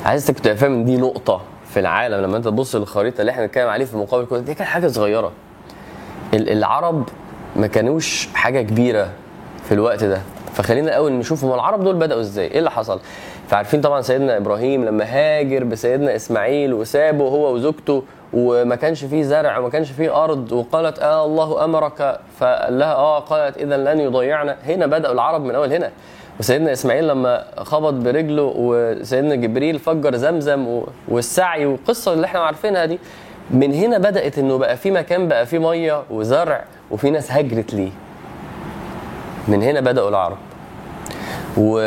[0.06, 3.70] عايزك تبقى فاهم إن دي نقطة في العالم لما انت تبص للخريطة اللي إحنا بنتكلم
[3.70, 5.32] عليه في مقابل كل دي كانت حاجة صغيرة.
[6.34, 7.10] ال- العرب
[7.56, 9.10] ما كانوش حاجة كبيرة
[9.66, 10.22] في الوقت ده.
[10.54, 13.00] فخلينا الأول نشوف هم العرب دول بدأوا إزاي إيه اللي حصل؟
[13.48, 19.58] فعارفين طبعا سيدنا إبراهيم لما هاجر بسيدنا إسماعيل وسابه هو وزوجته وما كانش فيه زرع
[19.58, 22.20] وما كانش فيه أرض وقالت آه الله أمرك.
[22.40, 24.58] فقال لها آه قالت اذا لن يضيعنا.
[24.66, 25.92] هنا بدأوا العرب من أول هنا.
[26.40, 33.00] وسيدنا إسماعيل لما خبط برجله وسيدنا جبريل فجر زمزم والسعي والقصة اللي إحنا عارفينها دي
[33.52, 37.90] من هنا بدأت إنه بقى في مكان بقى فيه مية وزرع وفي ناس هجرت ليه.
[39.48, 40.38] من هنا بدأوا العرب.
[41.58, 41.78] و...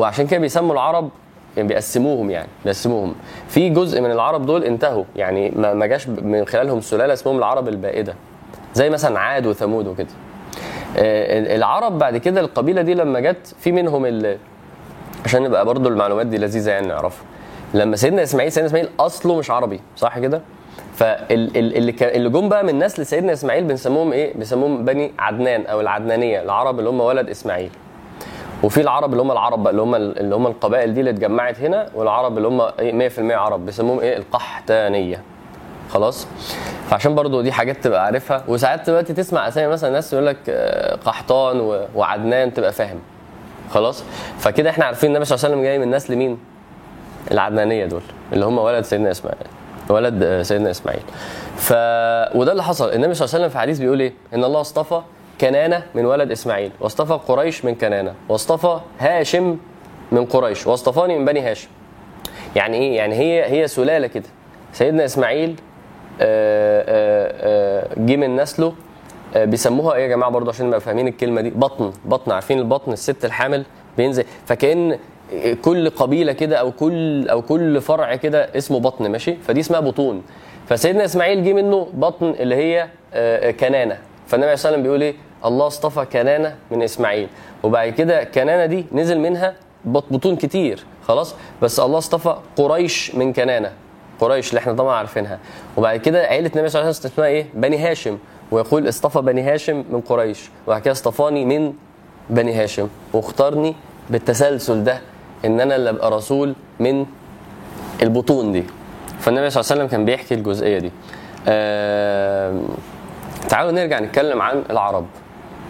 [0.00, 1.08] وعشان كده بيسموا العرب
[1.56, 3.14] يعني بيقسموهم يعني بيقسموهم.
[3.48, 8.14] في جزء من العرب دول انتهوا يعني ما جاش من خلالهم سلالة اسمهم العرب البائدة
[8.74, 10.08] زي مثلا عاد وثمود وكده.
[10.96, 14.38] العرب بعد كده القبيلة دي لما جت في منهم اللي
[15.24, 17.24] عشان نبقى برضو المعلومات دي لذيذة يعني نعرفها.
[17.74, 20.40] لما سيدنا إسماعيل سيدنا إسماعيل أصله مش عربي صح كده؟
[20.96, 26.42] فاللي اللي جم بقى من نسل سيدنا إسماعيل بنسموهم إيه؟ بنسموهم بني عدنان أو العدنانية
[26.42, 27.70] العرب اللي هم ولد إسماعيل.
[28.62, 31.88] وفي العرب اللي هم العرب بقى اللي هم اللي هم القبائل دي اللي اتجمعت هنا
[31.94, 35.22] والعرب اللي هم إيه؟ 100% عرب بيسموهم إيه؟ القحتانية.
[35.92, 36.26] خلاص.
[36.90, 38.44] فعشان برضو دي حاجات تبقى عارفها.
[38.48, 41.60] وساعات دلوقتي تسمع أسامي مثلا ناس يقول لك آه، قحطان
[41.94, 42.98] وعدنان تبقى فاهم.
[43.70, 44.04] خلاص؟
[44.38, 46.38] فكده إحنا عارفين النبي صلى الله عليه وسلم جاي من نسل مين
[47.30, 49.46] العدنانية دول اللي هم ولد سيدنا إسماعيل.
[49.88, 51.02] ولد آه، سيدنا إسماعيل.
[51.56, 51.72] ف
[52.36, 52.92] وده اللي حصل.
[52.92, 55.00] النبي صلى الله عليه وسلم في حديث بيقول إيه؟ إن الله اصطفى
[55.40, 56.70] كنانة من ولد إسماعيل.
[56.80, 58.14] واصطفى قريش من كنانة.
[58.28, 59.56] واصطفى هاشم
[60.12, 60.66] من قريش.
[60.66, 61.68] واصطفاني من بني هاشم.
[62.56, 64.28] يعني إيه؟ يعني هي هي سلالة كده.
[64.72, 65.60] سيدنا إسماعيل
[67.98, 68.72] جه من نسله.
[69.36, 72.92] آه، بيسموها إيه يا جماعة برضه عشان نبقى فاهمين الكلمة دي؟ بطن بطن عارفين البطن
[72.92, 73.64] الست الحامل
[73.96, 74.24] بينزل.
[74.46, 74.98] فكأن
[75.62, 80.22] كل قبيلة كده أو كل أو كل فرع كده اسمه بطن ماشي؟ فدي اسمها بطون.
[80.68, 82.82] فسيدنا إسماعيل جه منه بطن اللي هي
[83.14, 83.98] آه، آه، كنانة.
[84.26, 87.28] فالنبي عليه الصلاه والسلام بيقول إيه؟ الله اصطفى كنانة من إسماعيل.
[87.62, 89.54] وبعد كده كنانة دي نزل منها
[89.84, 93.72] بط- بطون كتير خلاص؟ بس الله اصطفى قريش من كنانة.
[94.20, 95.38] قريش اللي إحنا طبعا عارفينها.
[95.76, 98.18] وبعد كده عيلة النبي صلى الله عليه وسلم اسمها إيه؟ بني هاشم.
[98.50, 100.50] ويقول اصطفى بني هاشم من قريش.
[100.66, 101.72] وبعد كده اصطفاني من
[102.30, 102.88] بني هاشم.
[103.12, 103.74] واختارني
[104.10, 105.00] بالتسلسل ده
[105.44, 107.06] إن أنا اللي أبقى رسول من
[108.02, 108.64] البطون دي.
[109.20, 110.92] فالنبي صلى الله عليه وسلم كان بيحكي الجزئية دي.
[111.48, 112.64] آم،
[113.48, 115.06] تعالوا نرجع نتكلم عن العرب.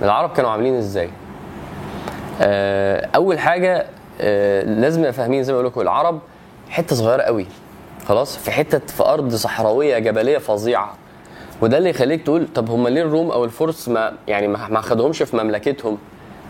[0.03, 1.11] العرب كانوا عاملين إزاي؟
[2.41, 3.87] آه، أول حاجة
[4.21, 6.21] آه، لازم نبقى فاهمين زي ما بقول لكم العرب
[6.71, 7.47] حتة صغيرة قوي.
[8.09, 10.95] خلاص؟ في حتة في أرض صحراوية جبلية فظيعة.
[11.63, 15.37] وده اللي يخليك تقول طب هم ليه الروم أو الفرس ما يعني ما خدهمش في
[15.37, 15.99] مملكتهم؟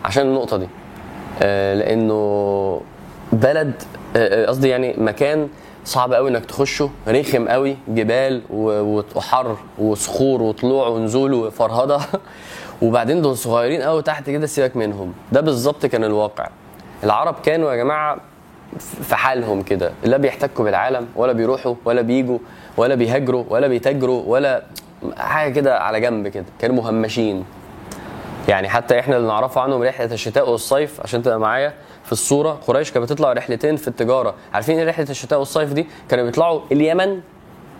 [0.05, 0.67] عشان النقطة دي.
[1.41, 2.81] آه، لأنه
[3.33, 3.73] بلد
[4.15, 5.49] آه، آه، قصدي يعني مكان
[5.85, 6.89] صعب قوي إنك تخشه.
[7.07, 11.99] رخم قوي جبال وحر وصخور وطلوع ونزول وفرهدة.
[12.81, 15.13] وبعدين دول صغيرين قوي تحت كده سيبك منهم.
[15.31, 16.47] ده بالظبط كان الواقع.
[17.03, 18.17] العرب كانوا يا جماعة
[18.79, 19.91] في حالهم كده.
[20.03, 22.39] لا بيحتكوا بالعالم ولا بيروحوا ولا بيجوا
[22.77, 24.63] ولا بيهاجروا ولا بيتاجروا ولا
[25.17, 26.45] حاجة كده على جنب كده.
[26.59, 27.45] كانوا مهمشين.
[28.47, 31.73] يعني حتى إحنا اللي نعرفه عنهم رحلة الشتاء والصيف عشان تبقى معايا
[32.05, 34.35] في الصورة قريش كانت بتطلع رحلتين في التجارة.
[34.53, 37.21] عارفين إيه رحلة الشتاء والصيف دي؟ كانوا بيطلعوا اليمن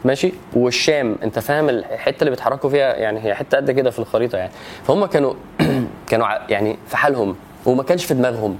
[0.05, 1.15] ماشي والشام.
[1.23, 4.51] أنت فاهم الحتة اللي بيتحركوا فيها؟ يعني هي حتة قد كده في الخريطة يعني.
[4.87, 5.33] فهم كانوا
[6.09, 8.57] كانوا يعني في حالهم وما كانش في دماغهم.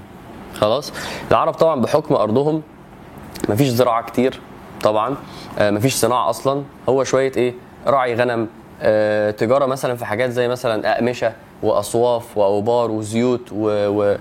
[0.62, 0.92] خلاص.
[1.30, 2.62] العرب طبعا بحكم أرضهم
[3.48, 4.40] مفيش زراعة كتير
[4.82, 5.16] طبعا
[5.58, 6.62] آه، مفيش صناعة أصلا.
[6.88, 7.54] هو شوية إيه
[7.86, 8.48] راعي غنم
[8.82, 14.16] آه، تجارة مثلا في حاجات زي مثلا أقمشة وأصواف وأوبار وزيوت و و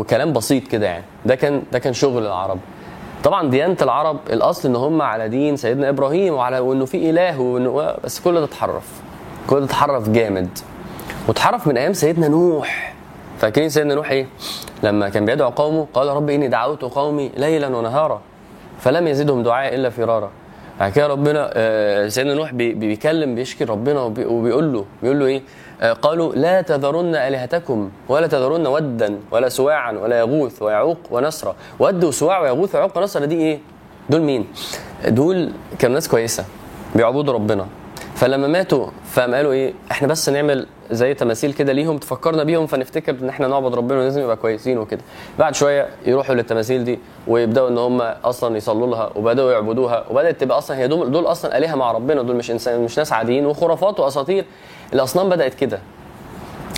[0.00, 1.04] وكلام بسيط كده يعني.
[1.26, 2.58] ده كان ده كان شغل العرب.
[3.24, 7.94] طبعا ديانه العرب الأصل إن هم على دين سيدنا إبراهيم وعلى وإنه في إله وإنه
[8.04, 8.84] بس كل ده اتحرف.
[9.50, 10.58] كل ده اتحرف جامد.
[11.28, 12.94] واتحرف من أيام سيدنا نوح.
[13.38, 14.26] فاكرين سيدنا نوح إيه؟
[14.82, 18.20] لما كان بيدعو قومه قال رب إني دعوت قومي ليلا ونهارا
[18.80, 20.30] فلم يزدهم دعائي إلا فرارا
[20.80, 25.26] بعد كده ربنا آه، سيدنا نوح بي- بيكلم بيشكي ربنا وبي- وبيقول له بيقول له
[25.26, 25.42] إيه؟
[25.82, 32.04] آه، قالوا لا تذرن آلهتكم ولا تذرن ودا ولا سواعا ولا يغوث ويعوق ونسرا ود
[32.04, 33.58] وسواع ويغوث ويعوق ونسرا دي إيه؟
[34.10, 34.46] دول مين؟
[35.08, 36.44] دول كانوا ناس كويسة
[36.94, 37.66] بيعبدوا ربنا.
[38.14, 43.16] فلما ماتوا فقام قالوا إيه؟ إحنا بس نعمل زي تماثيل كده ليهم تفكرنا بيهم فنفتكر
[43.22, 45.00] إن إحنا نعبد ربنا ولازم يبقى كويسين وكده.
[45.38, 50.58] بعد شوية يروحوا للتماثيل دي ويبدأوا إن هم أصلا يصلوا لها وبدأوا يعبدوها وبدأت تبقى
[50.58, 54.00] أصلا هي دول, دول أصلا آلهة مع ربنا دول مش إنسان مش ناس عاديين وخرافات
[54.00, 54.44] وأساطير.
[54.92, 55.78] الأصنام بدأت كده.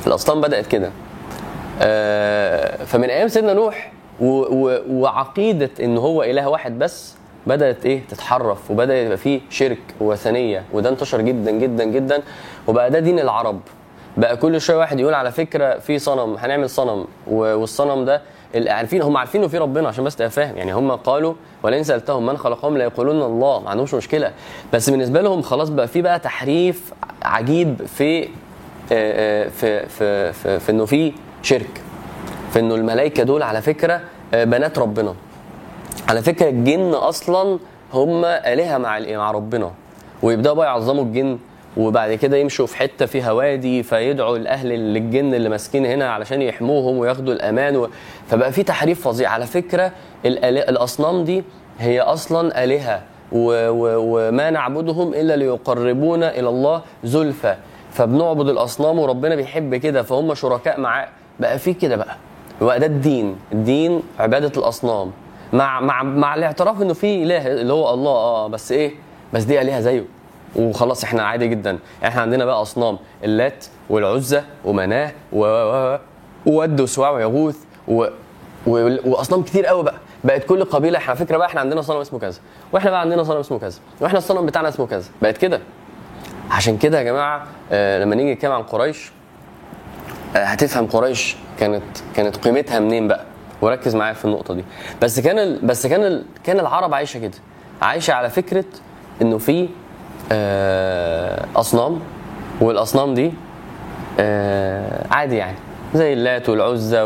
[0.06, 0.90] الأصنام بدأت كده.
[1.82, 3.92] آه، فمن أيام سيدنا نوح
[4.90, 7.14] وعقيدة إن هو إله واحد بس
[7.46, 12.22] بدأت إيه؟ تتحرف وبدأ يبقى فيه شرك وثنية وده انتشر جدا جدا جدا.
[12.68, 13.60] وبقى ده دين العرب.
[14.16, 17.04] بقى كل شوية واحد يقول على فكرة في صنم هنعمل صنم.
[17.26, 18.22] والصنم ده
[18.66, 20.56] عارفين هم عارفين انه في ربنا عشان بس تبقى فاهم.
[20.56, 24.32] يعني هم قالوا ولئن سألتهم من خلقهم لا يقولون الله ما عندهمش مشكلة.
[24.72, 26.92] بس بالنسبة لهم خلاص بقى في بقى تحريف
[27.22, 28.26] عجيب في آه،
[28.92, 31.80] آه، في في في, في إنه في شرك.
[32.52, 34.00] في إنه الملائكة دول على فكرة
[34.34, 35.14] آه، بنات ربنا.
[36.08, 37.58] على فكرة الجن أصلا
[37.94, 39.70] هم آلهة مع مع ربنا.
[40.22, 41.38] ويبدأوا بقى يعظموا الجن.
[41.76, 46.98] وبعد كده يمشوا في حتة فيها وادي فيدعوا الأهل للجن اللي ماسكين هنا علشان يحموهم
[46.98, 47.88] وياخدوا الأمان و...
[48.28, 49.30] فبقى في تحريف فظيع.
[49.30, 49.92] على فكرة
[50.26, 51.44] الأصنام دي
[51.78, 53.02] هي أصلا آلهة
[53.32, 53.68] و...
[53.68, 53.88] و...
[53.98, 57.56] وما نعبدهم إلا ليقربونا إلى الله زلفى.
[57.92, 61.08] فبنعبد الأصنام وربنا بيحب كده فهم شركاء معاه.
[61.40, 62.16] بقى في كده بقى.
[62.60, 63.36] بقى ده الدين.
[63.52, 65.10] الدين عبادة الأصنام.
[65.52, 68.10] مع مع مع الاعتراف إنه في إله اللي هو الله.
[68.10, 68.92] آه بس إيه؟
[69.32, 70.04] بس دي آلهة زيه.
[70.56, 71.78] وخلاص إحنا عادي جدا.
[72.04, 75.44] إحنا عندنا بقى أصنام اللات والعزى ومناة و
[76.46, 77.56] وود وسواع ويغوث
[77.88, 78.06] و
[78.66, 79.94] و- وأصنام كتير قوي بقى.
[80.24, 82.38] بقت كل قبيلة إحنا على فكرة بقى إحنا عندنا صنم اسمه كذا.
[82.72, 83.78] وإحنا بقى عندنا صنم اسمه كذا.
[84.00, 85.04] وإحنا الصنم بتاعنا اسمه كذا.
[85.22, 85.60] بقت كده.
[86.50, 89.10] عشان كده يا جماعة آه لما نيجي نتكلم عن قريش
[90.36, 91.82] آه، هتفهم قريش كانت
[92.16, 93.24] كانت قيمتها منين بقى.
[93.62, 94.64] وركز معايا في النقطة دي.
[95.02, 95.66] بس كان ال...
[95.66, 96.24] بس كان ال...
[96.44, 97.38] كان العرب عايشة كده.
[97.82, 98.64] عايشة على فكرة
[99.22, 99.68] إنه في
[101.56, 102.00] أصنام
[102.60, 103.32] والأصنام دي
[104.20, 105.56] آه، عادي يعني.
[105.94, 107.02] زي اللات والعزى.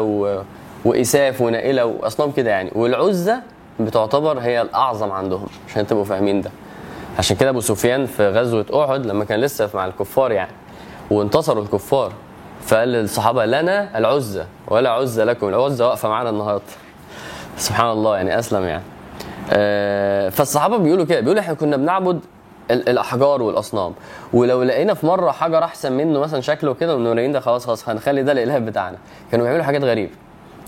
[0.85, 2.71] وإساف ونائلة وأصنام كده يعني.
[2.75, 3.35] والعزى
[3.81, 6.51] بتعتبر هي الأعظم عندهم عشان تبقوا فاهمين ده.
[7.19, 10.51] عشان كده أبو سفيان في غزوة أحد لما كان لسه مع الكفار يعني
[11.11, 12.13] وانتصروا الكفار
[12.67, 15.49] فقال للصحابة لنا العزى ولا عزى لكم.
[15.49, 16.63] العزى واقفة معانا النهارده.
[17.57, 18.83] سبحان الله يعني أسلم يعني.
[19.53, 22.21] آه، فالصحابة بيقولوا كده بيقولوا إحنا كنا بنعبد
[22.71, 23.93] الأحجار والأصنام.
[24.33, 28.23] ولو لقينا في مرة حجر أحسن منه مثلا شكله كده ونورين ده خلاص خلاص هنخلي
[28.23, 28.97] ده الاله بتاعنا.
[29.31, 30.13] كانوا بيعملوا حاجات غريبة.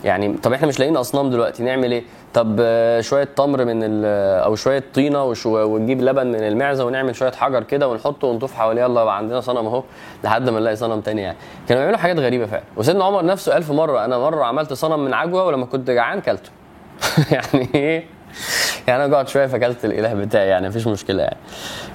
[0.05, 2.03] يعني طب إحنا مش لاقيين أصنام دلوقتي نعمل إيه؟
[2.35, 7.63] طب آه، شوية تمر من أو شوية طينة ونجيب لبن من المعزة ونعمل شوية حجر
[7.63, 8.83] كده ونحطه ونطوف حواليه.
[8.83, 9.83] يلا يبقى عندنا صنم أهو
[10.25, 11.37] لحد ما نلاقي صنم تاني يعني.
[11.69, 12.63] كانوا بيعملوا حاجات غريبة فعلا.
[12.77, 16.51] وسيدنا عمر نفسه ألف مرة أنا مرة عملت صنم من عجوة ولما كنت جعان كلته.
[17.33, 18.05] يعني إيه؟
[18.89, 21.37] يعني أنا قعدت شوية فاكلت الإله بتاعي يعني مفيش مشكلة يعني.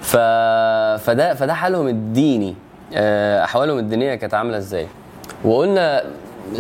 [0.01, 0.15] ف...
[1.05, 2.55] فده فده حالهم الديني.
[2.93, 4.87] آه، أحوالهم الدينية كانت عاملة إزاي؟
[5.43, 6.03] وقلنا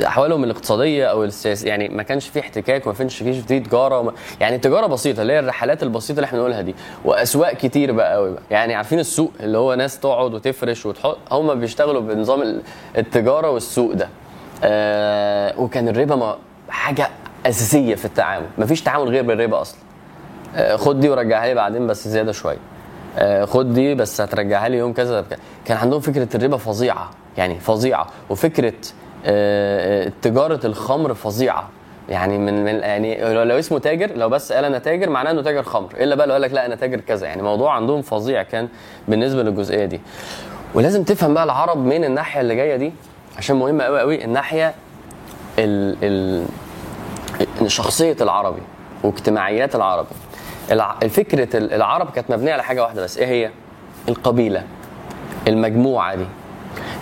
[0.05, 4.11] أحوالهم الاقتصادية أو السياسية يعني ما كانش فيه احتكاك وما كانش فيه فيه تجارة وما
[4.39, 6.75] يعني تجارة بسيطة اللي هي الرحلات البسيطة اللي إحنا بنقولها دي.
[7.05, 8.41] وأسواق كتير بقى قوي بقى.
[8.51, 12.61] يعني عارفين السوق اللي هو ناس تقعد وتفرش وتحط هم بيشتغلوا بنظام ال-
[12.97, 14.09] التجارة والسوق ده.
[14.63, 16.37] آه وكان الربا ما
[16.69, 17.09] حاجة
[17.45, 18.45] أساسية في التعامل.
[18.57, 19.79] مفيش تعامل غير بالربا أصلا.
[20.55, 22.57] آه، خد دي ورجعها لي بعدين بس زيادة شوية.
[23.17, 25.25] آه، خد دي بس هترجعها لي يوم كذا.
[25.65, 28.07] كان عندهم فكرة الربا فظيعة يعني فظيعة.
[28.29, 28.73] وفكرة
[29.25, 31.69] آه، تجارة الخمر فظيعة.
[32.09, 35.41] يعني من, من يعني لو, لو اسمه تاجر لو بس قال أنا تاجر معناه إنه
[35.41, 35.89] تاجر خمر.
[35.99, 37.27] إلا بقى لو قال لك لا أنا تاجر كذا.
[37.27, 38.67] يعني موضوع عندهم فظيع كان
[39.07, 40.01] بالنسبة للجزئية دي.
[40.73, 42.93] ولازم تفهم بقى العرب من الناحية اللي جاية دي
[43.37, 44.73] عشان مهمه قوي قوي الناحية
[45.59, 46.45] ال ال
[47.67, 48.61] شخصية العربي
[49.03, 50.07] واجتماعيات العربي
[50.71, 53.49] الع- الفكرة ال- العرب كانت مبنية على حاجة واحدة بس إيه هي؟
[54.09, 54.63] القبيلة
[55.47, 56.25] المجموعة دي.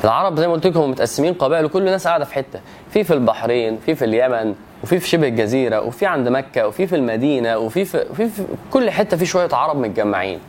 [0.03, 2.59] العرب زي ما قلت لكم متقسمين قبائل وكل الناس قاعدة في حتة
[2.91, 6.95] في في البحرين في في اليمن وفي في شبه الجزيرة وفي عند مكة وفي في
[6.95, 10.39] المدينة وفي في, في, في كل حتة في شوية عرب متجمعين.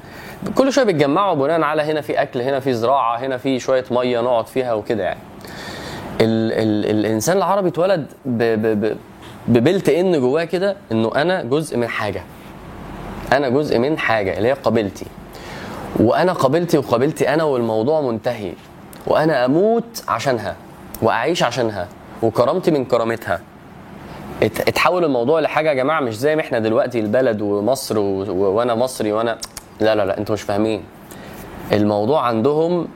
[0.55, 4.21] كل شوية بيتجمعوا بناء على هنا في أكل هنا في زراعة هنا في شوية مية
[4.21, 5.21] نقعد فيها وكده يعني.
[6.21, 8.07] ال ال الإنسان العربي اتولد
[9.49, 12.23] ببلت ان جواه كده انه أنا جزء من حاجة.
[13.33, 15.07] أنا جزء من حاجة اللي هي قبيلتي
[16.01, 18.53] وأنا قبيلتي وقبيلتي أنا والموضوع منتهي.
[19.07, 20.57] وأنا أموت عشانها.
[21.03, 21.89] واعيش عشانها.
[22.23, 23.41] وكرامتي من كرامتها.
[24.43, 28.03] ات- اتحول الموضوع لحاجة يا جماعة مش زي ما إحنا دلوقتي البلد ومصر و...
[28.23, 28.35] و...
[28.57, 29.39] وأنا مصري وأنا
[29.81, 30.83] لا لا لا أنتوا مش فاهمين.
[31.73, 32.89] الموضوع عندهم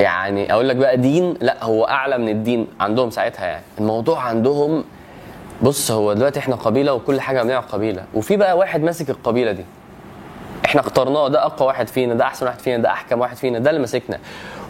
[0.00, 3.62] يعني أقول لك بقى دين لا هو أعلى من الدين عندهم ساعتها يعني.
[3.78, 4.84] الموضوع عندهم
[5.62, 8.04] بص هو دلوقتي إحنا قبيلة وكل حاجة بنعمل قبيلة.
[8.14, 9.64] وفي بقى واحد ماسك القبيلة دي.
[10.64, 13.70] إحنا اخترناه ده أقوى واحد فينا ده أحسن واحد فينا ده أحكم واحد فينا ده
[13.70, 14.18] اللي ماسكنا.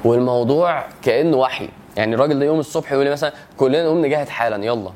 [0.05, 1.68] والموضوع كأنه وحي.
[1.96, 4.90] يعني الراجل ده يوم الصبح يقول لي مثلا كلنا نقوم نجاهد حالا يلا.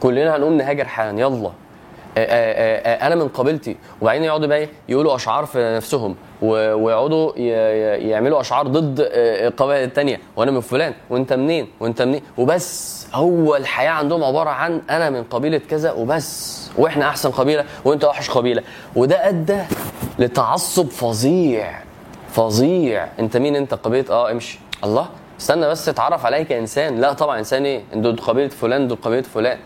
[0.00, 1.46] كلنا هنقوم نهاجر حالا يلا.
[1.46, 1.50] آه،
[2.18, 3.76] آه، آه، أنا من قبيلتي.
[4.00, 6.16] وبعدين يقعدوا بقى إيه؟ يقولوا أشعار في نفسهم.
[6.42, 7.38] ويقعدوا
[7.96, 10.20] يعملوا أشعار ضد القبائل التانية.
[10.36, 12.99] وأنا من فلان وأنت منين؟ وأنت منين؟ وبس.
[13.14, 18.30] هو الحياة عندهم عبارة عن أنا من قبيلة كذا وبس وإحنا أحسن قبيلة وأنت اوحش
[18.30, 18.62] قبيلة.
[18.96, 19.58] وده أدى
[20.18, 21.78] لتعصب فظيع
[22.32, 23.06] فظيع.
[23.18, 24.58] أنت مين؟ أنت قبيلة آه امشي.
[24.84, 25.06] الله
[25.40, 29.58] استنى بس أتعرف عليا كانسان لا طبعا إنسان إيه؟ دول قبيلة فلان دول قبيلة فلان.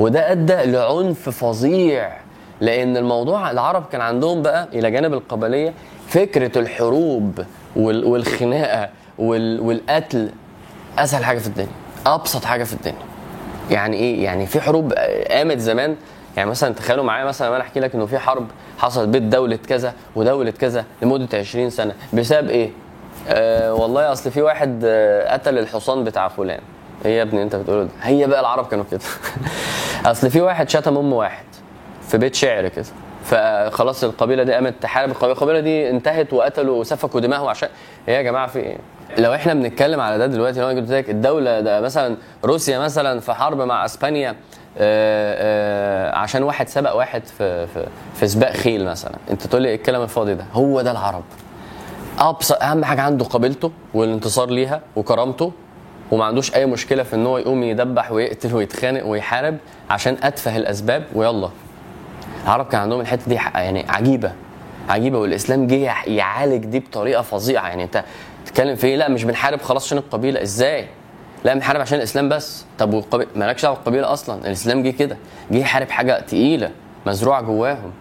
[0.00, 2.12] وده أدى لعنف فظيع
[2.60, 5.74] لأن الموضوع العرب كان عندهم بقى إلى جانب القبلية
[6.08, 7.44] فكرة الحروب
[7.76, 10.30] وال- والخناقة وال- والقتل
[10.98, 11.68] أسهل حاجة في الدنيا.
[12.06, 12.96] أبسط حاجة في الدنيا.
[13.70, 14.92] يعني إيه؟ يعني في حروب
[15.30, 15.96] قامت زمان.
[16.36, 18.46] يعني مثلا تخيلوا معايا مثلا أنا أحكي لك إنه في حرب
[18.78, 21.94] حصلت بين دولة كذا ودولة كذا لمدة 20 سنة.
[22.12, 22.70] بسبب إيه؟
[23.28, 26.60] آه والله أصل في واحد آه قتل الحصان بتاع فلان.
[27.04, 29.00] إيه يا ابني أنت بتقوله ده؟ هي بقى العرب كانوا كده.
[30.10, 31.44] أصل في واحد شتم أم واحد
[32.08, 32.84] في بيت شعر كده.
[33.24, 35.10] فخلاص القبيلة دي قامت تحارب.
[35.10, 37.68] القبيلة دي انتهت وقتلوا وسفكوا دماءهم عشان
[38.08, 38.76] إيه يا جماعة في إيه؟
[39.18, 43.20] لو إحنا بنتكلم على ده دلوقتي لو أنا قلت لك الدولة ده مثلا روسيا مثلا
[43.20, 44.36] في حرب مع إسبانيا آه،
[44.78, 49.12] آه، عشان واحد سبق واحد في في في سباق خيل مثلا.
[49.30, 51.22] انت تقول لي إيه الكلام الفاضي ده؟ هو ده العرب.
[52.18, 55.52] ابسط أهم حاجة عنده قبيلته والانتصار ليها وكرامته
[56.10, 59.56] وما عندوش أي مشكلة في إن هو يقوم يدبح ويقتل ويتخانق ويحارب
[59.90, 61.48] عشان أتفه الأسباب ويلا.
[62.44, 64.32] العرب كان عندهم الحتة دي يعني عجيبة
[64.88, 67.68] عجيبة والإسلام جه يعالج دي بطريقة فظيعة.
[67.68, 68.04] يعني أنت
[68.50, 70.42] تتكلم في إيه؟ لا مش بنحارب خلاص عشان القبيلة.
[70.42, 70.86] إزاي؟
[71.44, 72.64] لا بنحارب عشان الإسلام بس.
[72.78, 74.46] طب والقبيله مالكش دعوة بالقبيلة أصلا.
[74.46, 75.16] الإسلام جه كده.
[75.50, 76.70] جه يحارب حاجة تقيلة
[77.06, 77.92] مزروعة جواهم.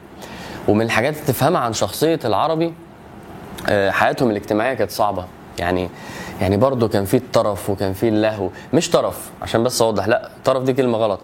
[0.67, 2.73] ومن الحاجات اللي تفهمها عن شخصية العربي
[3.69, 5.25] آه، حياتهم الاجتماعية كانت صعبة.
[5.59, 5.89] يعني
[6.41, 8.49] يعني برضه كان في الطرف وكان في اللهو.
[8.73, 10.07] مش طرف عشان بس أوضح.
[10.07, 11.19] لا طرف دي كلمة غلط.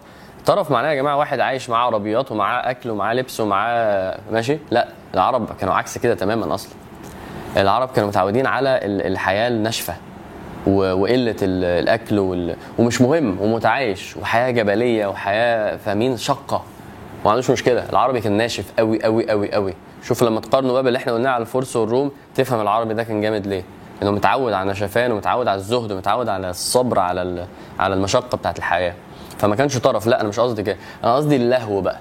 [0.46, 4.88] طرف معناه يا جماعة واحد عايش معاه عربيات ومعاه أكل ومعاه لبس ومعاه ماشي؟ لا
[5.14, 6.72] العرب كانوا عكس كده تماما أصلا.
[7.56, 9.94] العرب كانوا متعودين على ال- الحياة الناشفة
[10.66, 12.56] وقلة ال- الأكل وال...
[12.78, 16.62] ومش مهم ومتعايش وحياة جبلية وحياة فاهمين شقه
[17.22, 17.84] وما عندوش مشكلة.
[17.90, 21.40] العربي كان ناشف قوي قوي قوي قوي شوف لما تقارنه بقى باللي إحنا قلناه على
[21.42, 23.62] الفرس والروم تفهم العربي ده كان جامد ليه؟
[24.02, 27.46] إنه متعود على النشفان ومتعود على الزهد ومتعود على الصبر على
[27.78, 28.94] على المشقة بتاعت الحياة.
[29.38, 30.06] فما كانش طرف.
[30.06, 30.76] لا أنا مش قصدي كده.
[31.04, 31.98] أنا قصدي اللهو بقى.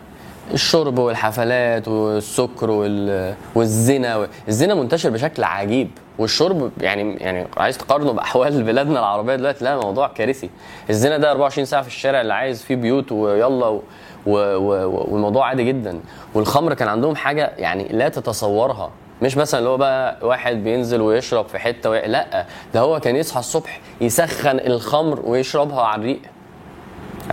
[0.53, 3.33] الشرب والحفلات والسكر وال...
[3.55, 5.89] والزنا الزنا منتشر بشكل عجيب.
[6.17, 10.49] والشرب يعني يعني عايز تقارنه بأحوال بلادنا العربية دلوقتي؟ لا موضوع كارثي.
[10.89, 13.81] الزنا ده 24 ساعة في الشارع اللي عايز فيه بيوت ويلا و...
[14.25, 14.31] و...
[14.55, 15.05] و...
[15.13, 15.99] والموضوع عادي جدا.
[16.33, 18.91] والخمر كان عندهم حاجة يعني لا تتصورها.
[19.21, 22.01] مش مثلا اللي هو بقى واحد بينزل ويشرب في حتة وي...
[22.01, 26.19] لا ده هو كان يصحى الصبح يسخن الخمر ويشربها على الريق.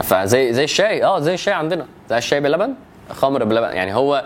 [0.02, 1.04] فزي زي الشاي.
[1.04, 1.86] آه زي الشاي عندنا.
[2.10, 2.74] زي الشاي بلبن
[3.10, 3.76] خمر بلبن.
[3.76, 4.24] يعني هو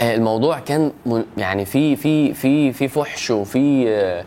[0.00, 0.92] آه، الموضوع كان
[1.38, 4.24] يعني في في في في فحش وفي آه،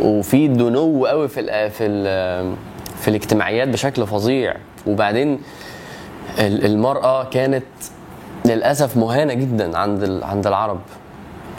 [0.00, 2.54] وفي دنو قوي في ال في ال
[2.96, 4.54] في الاجتماعيات بشكل فظيع.
[4.86, 5.40] وبعدين
[6.38, 7.64] ال- المرأة كانت
[8.44, 10.80] للأسف مهانة جدا عند عند العرب.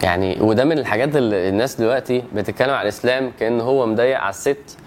[0.03, 4.77] يعني وده من الحاجات اللي الناس دلوقتي بتتكلم على الإسلام كأن هو مضيق على الست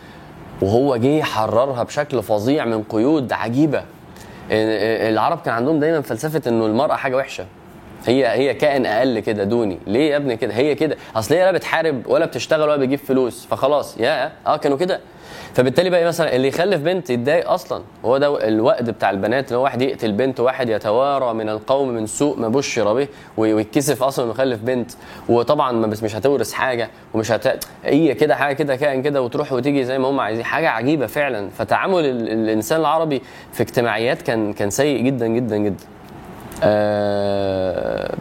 [0.63, 3.83] وهو جه يحررها بشكل فظيع من قيود عجيبة.
[4.51, 7.47] العرب كان عندهم دايما فلسفة إنه المرأة حاجة وحشة.
[8.07, 9.79] هي هي كائن أقل كده دوني.
[9.87, 10.97] ليه يا ابني كده؟ هي كده.
[11.17, 13.99] أصل هي لا بتحارب ولا بتشتغل ولا بتجيب فلوس فخلاص.
[13.99, 15.01] يا آه كانوا كده.
[15.55, 17.83] فبالتالي بقى إيه مثلا اللي يخلف بنت يتضايق أصلا.
[18.05, 22.07] هو ده الوقت بتاع البنات اللي هو واحد يقتل بنت واحد يتوارى من القوم من
[22.07, 24.91] سوء ما بشر به وي- ويتكسف أصلا إنه يخلف بنت.
[25.29, 29.85] وطبعا بس مش هتورث حاجة ومش هت هي كده حاجة كده كائن كده وتروح وتيجي
[29.85, 30.45] زي ما هم عايزين.
[30.45, 31.49] حاجة عجيبة فعلا.
[31.59, 35.85] فتعامل ال- الإنسان العربي في اجتماعيات كان كان سيء جدا جدا جدا.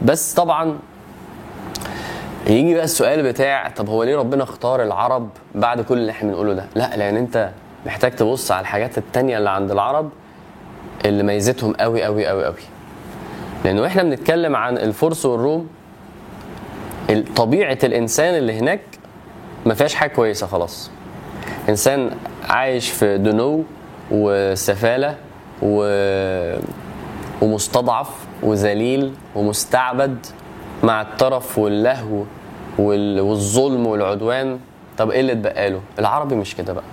[0.01, 0.77] بس طبعا
[2.47, 6.53] يجي بقى السؤال بتاع طب هو ليه ربنا اختار العرب بعد كل اللي إحنا بنقوله
[6.53, 7.49] ده؟ لا لأن أنت
[7.85, 10.09] محتاج تبص على الحاجات التانية اللي عند العرب
[11.05, 12.55] اللي ميزتهم قوي قوي قوي قوي.
[13.65, 15.67] لأنه إحنا بنتكلم عن الفرس والروم
[17.09, 18.81] ال- طبيعة الإنسان اللي هناك
[19.65, 20.91] ما فيهاش حاجة كويسة خلاص
[21.69, 22.11] إنسان
[22.49, 23.63] عايش في دنو
[24.11, 25.15] وسفالة
[25.61, 25.85] و...
[27.41, 28.09] ومستضعف
[28.43, 30.25] وذليل ومستعبد
[30.83, 32.23] مع الطرف واللهو
[32.77, 33.19] وال...
[33.21, 34.59] والظلم والعدوان.
[34.97, 36.83] طب إيه اللي اتبقى له؟ العربي مش كده بقى.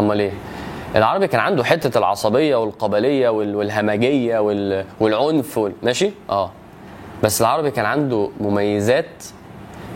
[0.00, 0.32] أمال إيه؟
[0.96, 3.56] العربي كان عنده حتة العصبية والقبلية وال...
[3.56, 4.84] والهمجية وال...
[5.00, 5.72] والعنف وال...
[5.82, 6.50] ماشي؟ آه.
[7.22, 9.24] بس العربي كان عنده مميزات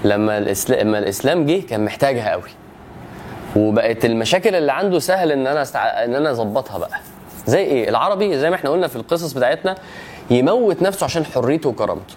[0.05, 2.43] لما الاسلام لما الإسلام جه كان محتاجها قوي.
[3.57, 6.05] وبقت المشاكل اللي عنده سهل إن أنا استع...
[6.05, 6.99] إن أنا أظبطها بقى.
[7.47, 9.75] زي إيه؟ العربي زي ما إحنا قلنا في القصص بتاعتنا
[10.31, 12.15] يموت نفسه عشان حريته وكرامته.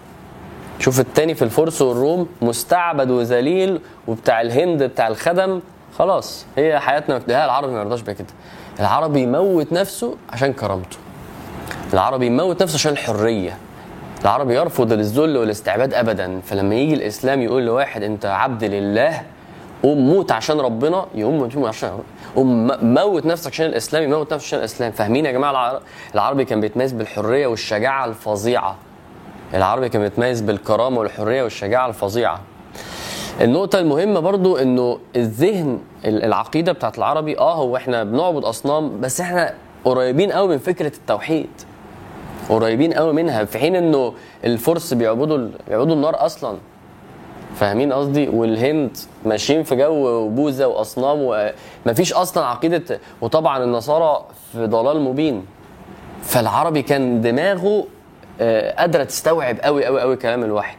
[0.78, 5.60] شوف التاني في الفرس والروم مستعبد وذليل وبتاع الهند بتاع الخدم.
[5.98, 8.26] خلاص هي حياتنا لا العربي ما يرضاش بكده
[8.80, 10.96] العربي يموت نفسه عشان كرامته.
[11.92, 13.58] العربي يموت نفسه عشان الحريه
[14.22, 16.40] العربي يرفض الذل والاستعباد ابدا.
[16.40, 19.22] فلما يجي الإسلام يقول لواحد أنت عبد لله
[19.82, 21.98] قوم موت عشان ربنا يقوم موت عشان
[22.36, 24.92] قوم موت نفسك عشان الإسلام يموت نفسه عشان الإسلام.
[24.92, 25.80] فاهمين يا جماعة؟ العر-
[26.14, 28.76] العربي كان بيتميز بالحرية والشجاعة الفظيعة.
[29.54, 32.40] العربي كان بيتميز بالكرامة والحرية والشجاعة الفظيعة.
[33.40, 39.20] النقطة المهمة برضو إنه الذهن ال- العقيدة بتاعت العربي آه هو إحنا بنعبد أصنام بس
[39.20, 39.54] إحنا
[39.84, 41.50] قريبين قوي من فكرة التوحيد.
[42.48, 44.14] قريبين قوي منها في حين إنه
[44.44, 46.56] الفرس بيعبدوا بيعبدوا النار أصلا.
[47.56, 51.18] فاهمين قصدي؟ والهند ماشيين في جو بوذا وأصنام
[51.86, 55.46] ومفيش أصلا عقيده وطبعا النصارى في ضلال مبين.
[56.22, 57.86] فالعربي كان دماغه
[58.40, 60.76] آه، قادرة تستوعب قوي قوي قوي كلام الوحي.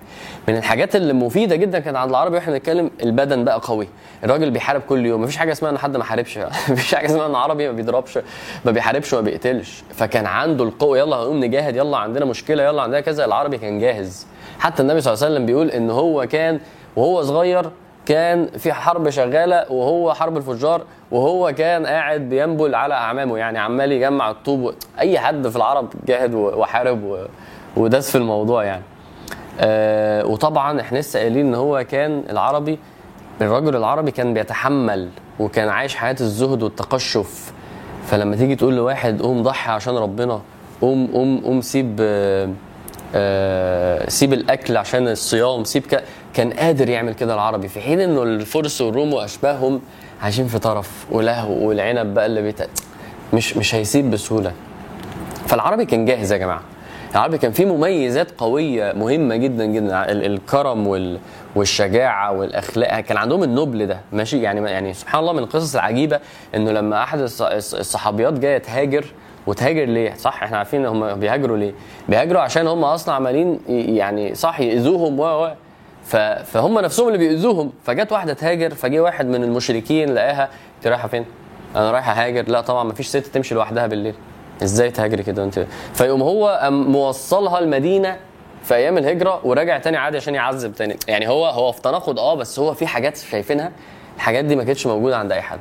[0.47, 3.87] من الحاجات اللي مفيدة جدا كانت عند العربي وإحنا بنتكلم البدن بقى قوي.
[4.23, 5.21] الراجل بيحارب كل يوم.
[5.21, 6.37] مفيش حاجة اسمها إن حد ما حاربش.
[6.69, 8.19] مفيش حاجة اسمها إن عربي ما بيضربش
[8.65, 9.83] ما بيحاربش وما بيقتلش.
[9.95, 13.25] فكان عنده القوة يلا هنقوم نجاهد يلا عندنا مشكلة يلا عندنا كذا.
[13.25, 14.27] العربي كان جاهز.
[14.63, 16.59] حتى النبي صلى الله عليه وسلم بيقول إن هو كان
[16.95, 17.69] وهو صغير
[18.05, 23.37] كان في حرب شغالة وهو حرب الفجار وهو كان قاعد بينبل على أعمامه.
[23.37, 27.27] يعني عمال يجمع الطوب أي حد في العرب جاهد وحارب
[27.77, 28.83] وداس في الموضوع يعني.
[29.59, 32.79] آه وطبعا إحنا لسه قايلين إن هو كان العربي
[33.41, 35.09] الرجل العربي كان بيتحمل
[35.39, 37.53] وكان عايش حياة الزهد والتقشف.
[38.05, 40.41] فلما تيجي تقول لواحد قوم ضحي عشان ربنا
[40.81, 42.49] قوم قوم قوم سيب آه
[43.15, 45.83] آه سيب الأكل عشان الصيام سيب.
[46.33, 47.67] كان قادر يعمل كده العربي.
[47.67, 49.81] في حين إنه الفرس والروم وأشباههم
[50.21, 52.61] عايشين في طرف ولهو والعنب بقى اللي بيت...
[53.33, 54.51] مش مش هيسيب بسهولة.
[55.47, 56.61] فالعربي كان جاهز يا جماعة.
[57.11, 60.11] العربي كان فيه مميزات قوية مهمة جدا جدا.
[60.11, 61.19] ال- الكرم وال
[61.55, 62.99] والشجاعة والأخلاق.
[62.99, 66.19] كان عندهم النبل ده ماشي؟ يعني يعني سبحان الله من القصص العجيبة
[66.55, 69.05] إنه لما أحد الص- الص- الصحابيات جاية تهاجر
[69.47, 71.73] وتهاجر ليه؟ صح إحنا عارفين هم بيهاجروا ليه؟
[72.09, 75.49] بيهاجروا عشان هم أصلا عمالين يعني صح يأذوهم و
[76.43, 81.25] فهم نفسهم اللي بيأذوهم فجت واحدة تهاجر فجه واحد من المشركين لقاها أنت رايحة فين؟
[81.75, 84.15] أنا رايحة هاجر لا طبعا ما فيش ست تمشي لوحدها بالليل
[84.63, 88.17] إزاي تهاجري كده انت فيقوم هو موصلها المدينة
[88.63, 92.35] في أيام الهجرة وراجع تاني عادي عشان يعذب تاني يعني هو هو في تناقض آه
[92.35, 93.71] بس هو في حاجات شايفينها
[94.15, 95.59] الحاجات دي ما كانتش موجودة عند أي حد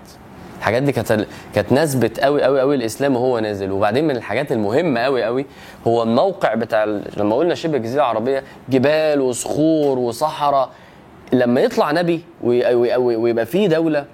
[0.62, 3.72] الحاجات دي كانت كانت نسبت قوي قوي قوي الإسلام وهو نازل.
[3.72, 5.46] وبعدين من الحاجات المهمة قوي قوي
[5.86, 6.84] هو الموقع بتاع
[7.16, 10.70] لما قلنا شبه الجزيرة العربية جبال وصخور وصحراء.
[11.32, 14.04] لما يطلع نبي وي- وي- وي- ويبقى فيه دولة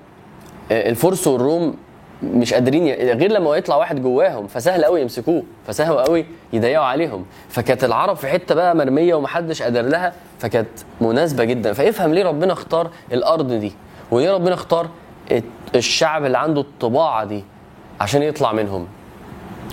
[0.73, 1.75] آه، الفرس والروم
[2.23, 2.93] مش قادرين ي...
[3.13, 7.25] غير لما يطلع واحد جواهم فسهل قوي يمسكوه فسهل قوي يضيقوا عليهم.
[7.49, 10.69] فكانت العرب في حتة بقى مرمية ومحدش قادر لها فكانت
[11.01, 11.73] مناسبة جدا.
[11.73, 13.73] فافهم ليه ربنا اختار الأرض دي؟
[14.11, 14.89] وليه ربنا اختار
[15.75, 17.45] الشعب اللي عنده الطباعة دي
[18.01, 18.87] عشان يطلع منهم.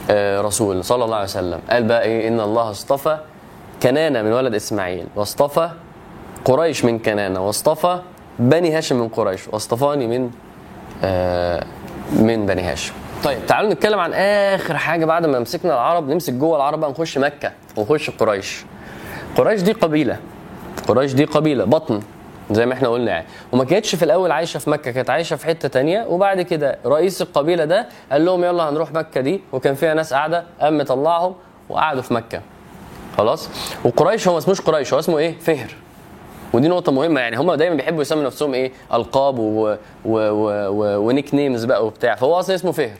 [0.10, 1.60] آه، رسول صلى الله عليه وسلم.
[1.70, 3.18] قال بقى إيه؟ إن الله اصطفى
[3.84, 5.70] كنانة من ولد إسماعيل واصطفى
[6.45, 7.99] قريش من كنانة واصطفى
[8.39, 10.30] بني هاشم من قريش واصطفاني من
[11.03, 11.66] آه،
[12.12, 12.93] من بني هاشم.
[13.24, 17.18] طيب تعالوا نتكلم عن آخر حاجة بعد ما مسكنا العرب نمسك جوه العرب بقى نخش
[17.18, 18.64] مكة ونخش قريش.
[19.38, 20.18] قريش دي قبيلة.
[20.88, 21.99] قريش دي قبيلة بطن.
[22.51, 23.25] زي ما إحنا قلنا يعني.
[23.51, 26.05] وما كانتش في الأول عايشة في مكة كانت عايشة في حتة تانية.
[26.09, 29.41] وبعد كده رئيس القبيلة ده قال لهم يلا هنروح مكة دي.
[29.51, 31.35] وكان فيها ناس قاعدة قام مطلعهم
[31.69, 32.41] وقعدوا في مكة.
[33.17, 33.49] خلاص؟
[33.85, 35.75] وقريش هو ما اسموش قريش هو اسمه إيه؟ فهر.
[36.53, 37.37] ودي نقطة مهمة يعني.
[37.37, 39.69] هم دايما بيحبوا يسموا نفسهم إيه؟ ألقاب و...
[39.69, 39.75] و...
[40.05, 40.97] و...
[41.07, 42.15] و nicknames بقى وبتاع.
[42.15, 42.99] فهو أصلا اسمه فهر.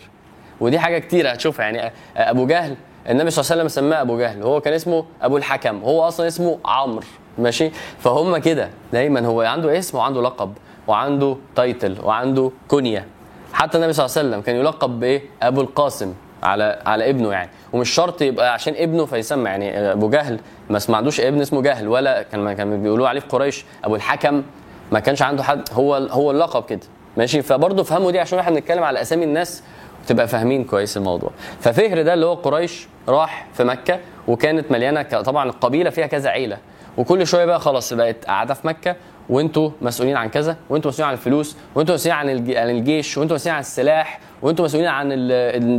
[0.59, 1.93] ودي حاجة كتير هتشوفها يعني.
[2.17, 2.75] أبو جهل
[3.09, 4.43] النبي صلى الله عليه وسلم سماه أبو جهل.
[4.43, 5.83] وهو كان اسمه أبو الحكم.
[5.83, 7.05] هو أصلا اسمه عمرو.
[7.38, 8.69] ماشي؟ فهم كده.
[8.93, 10.53] دايما هو عنده اسم وعنده لقب
[10.88, 13.05] وعنده title وعنده كنية.
[13.53, 16.13] حتى النبي صلى الله عليه وسلم كان يلقب بإيه؟ أبو القاسم
[16.43, 17.49] على على ابنه يعني.
[17.73, 22.21] ومش شرط يبقى عشان ابنه فيسمى يعني أبو جهل ما عندوش ابن اسمه جهل ولا
[22.21, 23.65] كان كان بيقولوا عليه في قريش.
[23.83, 24.43] أبو الحكم
[24.91, 25.69] ما كانش عنده حد.
[25.73, 26.79] هو هو اللقب كده.
[27.17, 29.63] ماشي؟ فبرضه فهموا دي عشان إحنا بنتكلم على أسامي الناس
[30.07, 31.29] تبقى فاهمين كويس الموضوع.
[31.61, 36.57] ففهر ده اللي هو قريش راح في مكة وكانت مليانة طبعا القبيله فيها كذا عيلة.
[36.97, 38.95] وكل شوية بقى خلاص بقت قاعدة في مكة
[39.29, 43.35] وانتوا مسؤولين عن كذا وانتوا مسؤولين عن الفلوس وانتوا مسؤولين عن الج- عن الجيش وانتوا
[43.35, 45.07] مسؤولين عن السلاح وانتوا مسؤولين عن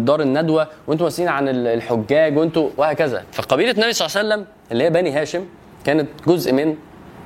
[0.04, 3.24] دار الندوة وانتوا مسؤولين عن ال- الحجاج وانتوا وهكذا.
[3.32, 5.44] فقبيلة النبي صلى الله عليه وسلم اللي هي بني هاشم
[5.84, 6.76] كانت جزء من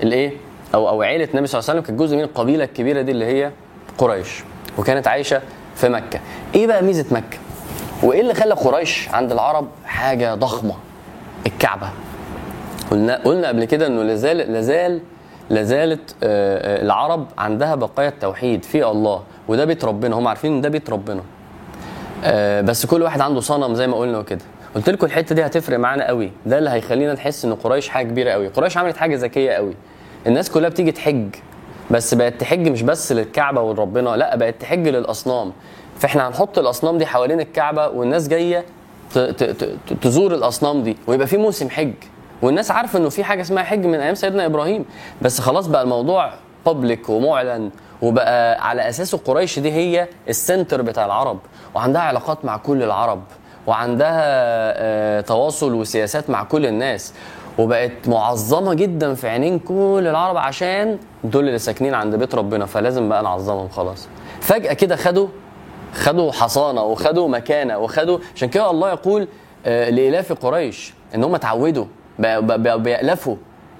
[0.03, 0.33] الإيه؟
[0.75, 3.25] أو أو عيلة النبي صلى الله عليه وسلم كانت جزء من القبيلة الكبيرة دي اللي
[3.25, 3.51] هي
[3.99, 4.43] قريش
[4.79, 5.41] وكانت عايشة
[5.77, 6.21] في مكة.
[6.55, 7.39] إيه بقى ميزة مكة؟
[8.03, 10.75] وإيه اللي خلى قريش عند العرب حاجة ضخمة؟
[11.47, 11.89] الكعبة.
[12.91, 15.01] قلنا قلنا قبل كده إنه لازال لازال
[15.51, 20.61] لازالت آه، آه، العرب عندها بقايا التوحيد في الله وده بيت ربنا هم عارفين إن
[20.61, 21.23] ده بيت ربنا.
[22.25, 24.41] آه، بس كل واحد عنده صنم زي ما قلنا وكده.
[24.75, 26.31] قلت لكم الحتة دي هتفرق معانا قوي.
[26.47, 28.49] ده اللي هيخلينا نحس إن قريش حاجة كبيرة قوي.
[28.49, 29.75] قريش عملت حاجة ذكية قوي.
[30.27, 31.29] الناس كلها بتيجي تحج
[31.91, 35.53] بس بقت تحج مش بس للكعبة ولربنا لا بقت تحج للأصنام.
[35.99, 38.65] فإحنا هنحط الأصنام دي حوالين الكعبة والناس جاية
[40.03, 41.93] تزور الأصنام دي ويبقى في موسم حج.
[42.43, 44.85] والناس عارفة إنه في حاجة اسمها حج من أيام سيدنا إبراهيم.
[45.23, 46.33] بس خلاص بقى الموضوع
[46.67, 47.71] بابليك ومعلن
[48.03, 51.39] وبقى على اساسه قريش دي هي السنتر بتاع العرب
[51.75, 53.23] وعندها علاقات مع كل العرب
[53.67, 57.15] وعندها آه، تواصل وسياسات مع كل الناس.
[57.59, 62.67] وبقت معظمة جدا في عينين كل العرب عشان دول اللي ساكنين عند بيت ربنا.
[62.67, 64.09] فلازم بقى نعظمهم خلاص.
[64.41, 65.29] فجأة كده خدوا
[65.95, 69.29] خدوا حصانة وخدوا مكانة وخدوا عشان كده الله يقول
[69.67, 71.85] آه، لإلاف قريش إن هم اتعودوا
[72.21, 73.37] بقوا- بقوا بيألفوا.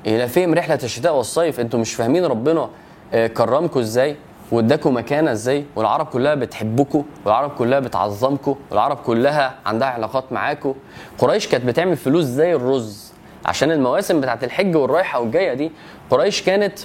[0.07, 1.61] الافهم رحلة الشتاء والصيف.
[1.61, 2.69] أنتوا مش فاهمين ربنا
[3.15, 4.17] آه، كرمكم إزاي
[4.53, 10.75] واداكم مكانة إزاي والعرب كلها بتحبكم والعرب كلها بتعظمكم والعرب كلها عندها علاقات معاكم
[11.19, 13.13] قريش كانت بتعمل فلوس زي الرز.
[13.47, 15.73] عشان المواسم بتاعت الحج والرايحة والجاية دي
[16.11, 16.79] قريش كانت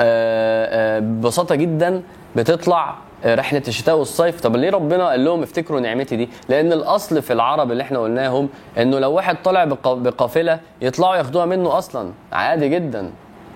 [0.00, 2.02] آه، آه، ببساطة جدا
[2.36, 2.94] بتطلع
[3.26, 4.40] رحلة الشتاء والصيف.
[4.40, 8.48] طب ليه ربنا قال لهم افتكروا نعمتي دي؟ لأن الأصل في العرب اللي إحنا قلناهم
[8.78, 12.10] إنه لو واحد طالع بق- بقافلة يطلعوا ياخدوها منه أصلا.
[12.32, 13.10] عادي جدا.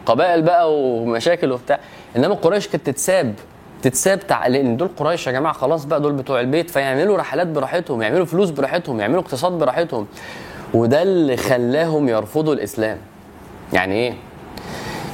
[0.06, 1.78] قبائل بقى ومشاكل وبتاع.
[2.16, 3.34] إنما قريش كانت تتساب.
[3.82, 4.46] تتساب تع...
[4.46, 8.50] لأن دول قريش يا جماعة خلاص بقى دول بتوع البيت فيعملوا رحلات براحتهم يعملوا فلوس
[8.50, 10.06] براحتهم يعملوا اقتصاد براحتهم.
[10.74, 12.98] وده اللي خلاهم يرفضوا الإسلام.
[13.72, 14.14] يعني إيه؟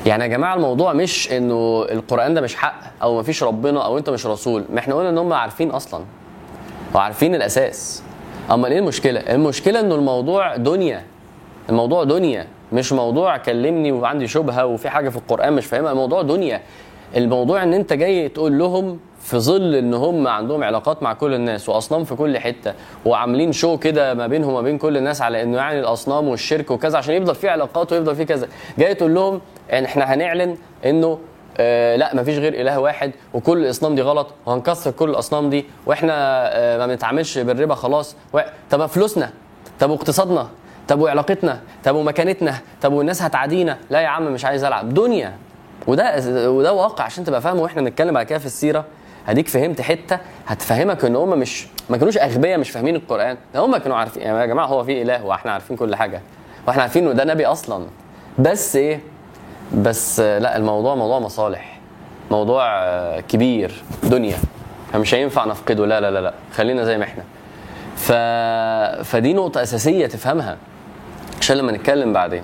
[0.06, 4.10] يعني يا جماعة الموضوع مش إنه القرآن ده مش حق أو مفيش ربنا أو أنت
[4.10, 6.04] مش رسول ما إحنا قلنا إن هم عارفين أصلا
[6.94, 8.02] وعارفين الأساس.
[8.50, 11.02] اما إيه المشكلة؟ المشكلة إنه الموضوع دنيا
[11.68, 16.62] الموضوع دنيا مش موضوع كلمني وعندي شبهة وفي حاجة في القرآن مش فاهمها الموضوع دنيا.
[17.16, 21.68] الموضوع إن أنت جاي تقول لهم في ظل إن هم عندهم علاقات مع كل الناس
[21.68, 22.72] وأصنام في كل حتة
[23.04, 26.98] وعاملين شو كده ما بينهم وما بين كل الناس على إنه يعني الأصنام والشرك وكذا
[26.98, 28.48] عشان يفضل في علاقات ويفضل في كذا
[28.78, 29.40] جاي تقول لهم
[29.72, 31.18] إن إحنا هنعلن إنه
[31.58, 36.12] آه لا مفيش غير إله واحد وكل الأصنام دي غلط وهنكسر كل الأصنام دي وإحنا
[36.56, 38.16] آه ما بنتعاملش بالربا خلاص.
[38.32, 38.40] و...
[38.70, 39.30] طب فلوسنا؟
[39.80, 40.48] طب واقتصادنا
[40.88, 44.94] طب وعلاقتنا؟ طب ومكانتنا؟ طب والناس هتعادينا؟ لا يا عم مش عايز ألعب.
[44.94, 45.32] دنيا.
[45.86, 46.14] وده
[46.50, 48.84] وده واقع عشان تبقى فاهم وإحنا بنتكلم بعد كده في السيرة.
[49.26, 53.36] هديك فهمت حتة هتفهمك إن هم مش ما كانوش أغبياء مش فاهمين القرآن.
[53.54, 56.20] ده هم كانوا عارفين يعني يا جماعة هو في إله وإحنا عارفين كل حاجة.
[56.66, 57.86] وإحنا عارفين إنه ده نبي أصلا.
[58.38, 59.00] بس إيه؟
[59.76, 61.78] بس لا الموضوع موضوع مصالح.
[62.30, 63.82] موضوع آه، كبير.
[64.04, 64.36] دنيا.
[64.92, 65.86] فمش هينفع نفقده.
[65.86, 66.34] لا لا لا لا.
[66.54, 67.22] خلينا زي ما إحنا.
[67.96, 68.12] ف...
[69.08, 70.56] فدي نقطة أساسية تفهمها.
[71.40, 72.42] عشان لما نتكلم بعدين.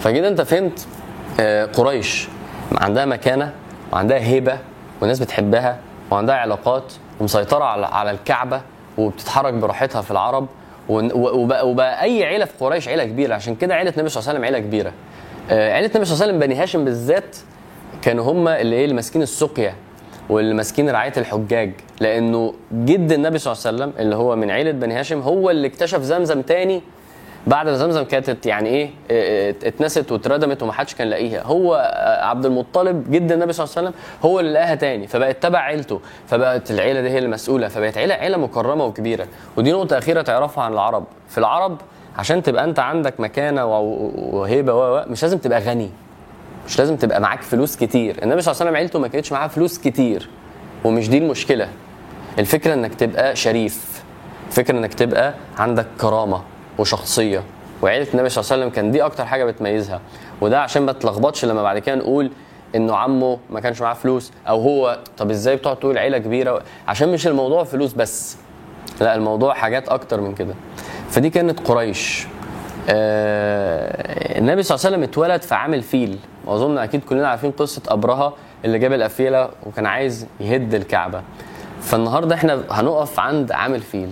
[0.00, 0.86] فكده أنت فهمت
[1.40, 2.28] آه، قريش
[2.80, 3.52] عندها مكانة
[3.92, 4.58] وعندها هيبة
[5.00, 5.78] والناس بتحبها
[6.10, 8.60] وعندها علاقات ومسيطرة على الكعبة
[8.98, 10.46] وبتتحرك براحتها في العرب.
[10.88, 13.34] وبقى, وبقى أي عيلة في قريش عيلة كبيرة.
[13.34, 14.92] عشان كده عيلة النبي صلى الله عليه وسلم عيلة كبيرة.
[15.50, 17.36] آه، عيلة النبي صلى الله عليه وسلم بني هاشم بالذات
[18.02, 19.74] كانوا هم اللي إيه اللي ماسكين السقيا
[20.28, 21.72] واللي ماسكين رعاية الحجاج.
[22.00, 25.66] لأنه جد النبي صلى الله عليه وسلم اللي هو من عيلة بني هاشم هو اللي
[25.66, 26.82] اكتشف زمزم تاني
[27.46, 31.42] بعد ما زمزم كانت يعني إيه آه، آه، اتنست واتردمت ومحدش كان لاقيها.
[31.42, 31.74] هو
[32.22, 35.06] عبد المطلب جد النبي صلى الله عليه وسلم هو اللي لقاها تاني.
[35.06, 36.00] فبقت تبع عيلته.
[36.26, 39.26] فبقت العيلة دي هي المسؤوله فبقت عيلة عيلة مكرمة وكبيرة.
[39.56, 41.04] ودي نقطة أخيرة تعرفها عن العرب.
[41.28, 41.80] في العرب
[42.18, 45.90] عشان تبقى انت عندك مكانة وهيبة و- مش لازم تبقى غني.
[46.66, 48.22] مش لازم تبقى معاك فلوس كتير.
[48.22, 50.28] النبي صلى الله عليه وسلم عيلته ما كانتش معاها فلوس كتير.
[50.84, 51.68] ومش دي المشكلة.
[52.38, 54.02] الفكرة انك تبقى شريف.
[54.48, 56.42] الفكرة انك تبقى عندك كرامة
[56.78, 57.42] وشخصية.
[57.82, 60.00] وعيلة النبي صلى الله عليه وسلم كان دي أكتر حاجة بتميزها.
[60.40, 62.30] وده عشان ما تلخبطش لما بعد كده نقول
[62.74, 64.32] إنه عمه ما كانش معاه فلوس.
[64.48, 68.36] أو هو طب إزاي بتقعد تقول عيلة كبيرة؟ عشان مش الموضوع فلوس بس.
[69.00, 70.54] لا الموضوع حاجات أكتر من كده.
[71.12, 72.26] فدي كانت قريش.
[72.88, 77.82] آه النبي صلى الله عليه وسلم اتولد في عام الفيل واظن أكيد كلنا عارفين قصة
[77.88, 78.34] أبرهة
[78.64, 81.22] اللي جاب الأفيلة وكان عايز يهد الكعبة.
[81.80, 84.08] فالنهاردة إحنا هنقف عند عام الفيل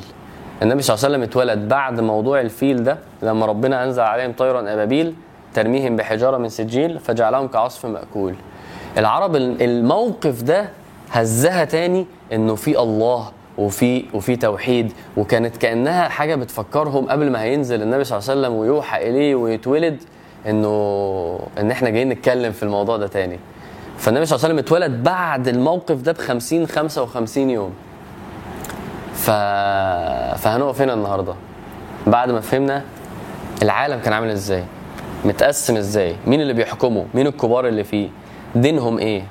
[0.63, 4.61] النبي صلى الله عليه وسلم اتولد بعد موضوع الفيل ده لما ربنا أنزل عليهم طيرا
[4.61, 5.15] ابابيل
[5.55, 8.35] ترميهم بحجارة من سجيل فجعلهم كعصف مأكول.
[8.99, 10.69] العرب الموقف ده
[11.11, 13.31] هزها تاني إنه في الله
[13.61, 18.55] وفي وفي توحيد وكانت كأنها حاجة بتفكرهم قبل ما هينزل النبي صلى الله عليه وسلم
[18.59, 20.03] ويوحى إليه ويتولد
[20.49, 23.39] إنه إن إحنا جايين نتكلم في الموضوع ده تاني.
[23.99, 27.73] فالنبي صلى الله عليه وسلم اتولد بعد الموقف ده ب 50 55 يوم.
[29.15, 29.31] ف...
[30.41, 31.35] فهنقف هنا النهارده.
[32.07, 32.83] بعد ما فهمنا
[33.63, 34.65] العالم كان عامل إزاي
[35.25, 38.09] متقسم إزاي مين اللي بيحكمه مين الكبار اللي فيه
[38.55, 39.23] دينهم إيه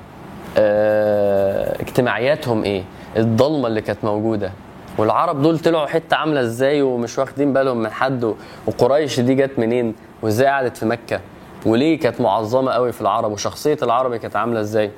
[0.58, 1.80] آه...
[1.82, 2.82] اجتماعياتهم إيه
[3.16, 4.52] الضلمة اللي كانت موجودة.
[4.98, 8.34] والعرب دول طلعوا حتة عاملة إزاي ومش واخدين بالهم من حد
[8.66, 11.20] وقريش دي جت منين؟ وإزاي قعدت في مكة؟
[11.66, 14.90] وليه كانت معظمة قوي في العرب؟ وشخصية العربي كانت عاملة إزاي؟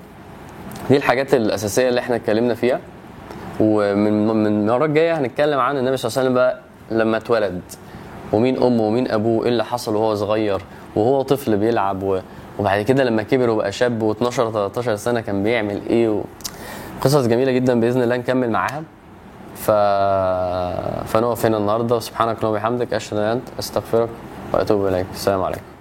[0.90, 2.80] دي الحاجات الأساسية اللي إحنا اتكلمنا فيها.
[3.60, 6.60] ومن من المرة الجاية هنتكلم عن النبي صلى الله عليه وسلم بقى
[7.04, 7.60] لما اتولد.
[8.32, 10.60] ومين أمه ومين أبوه؟ إيه اللي حصل وهو صغير؟
[10.96, 12.22] وهو طفل بيلعب.
[12.58, 16.22] وبعد كده لما كبر وبقى شاب و12 13 سنة كان بيعمل إيه؟ و...
[17.02, 18.82] قصص جميلة جدا بإذن الله نكمل معاها.
[19.56, 19.70] ف...
[21.10, 21.96] فنقف هنا النهارده.
[21.96, 24.08] وسبحانك اللهم وبحمدك أشهد أن أنت أستغفرك
[24.52, 25.06] وأتوب إليك.
[25.14, 25.71] السلام عليكم.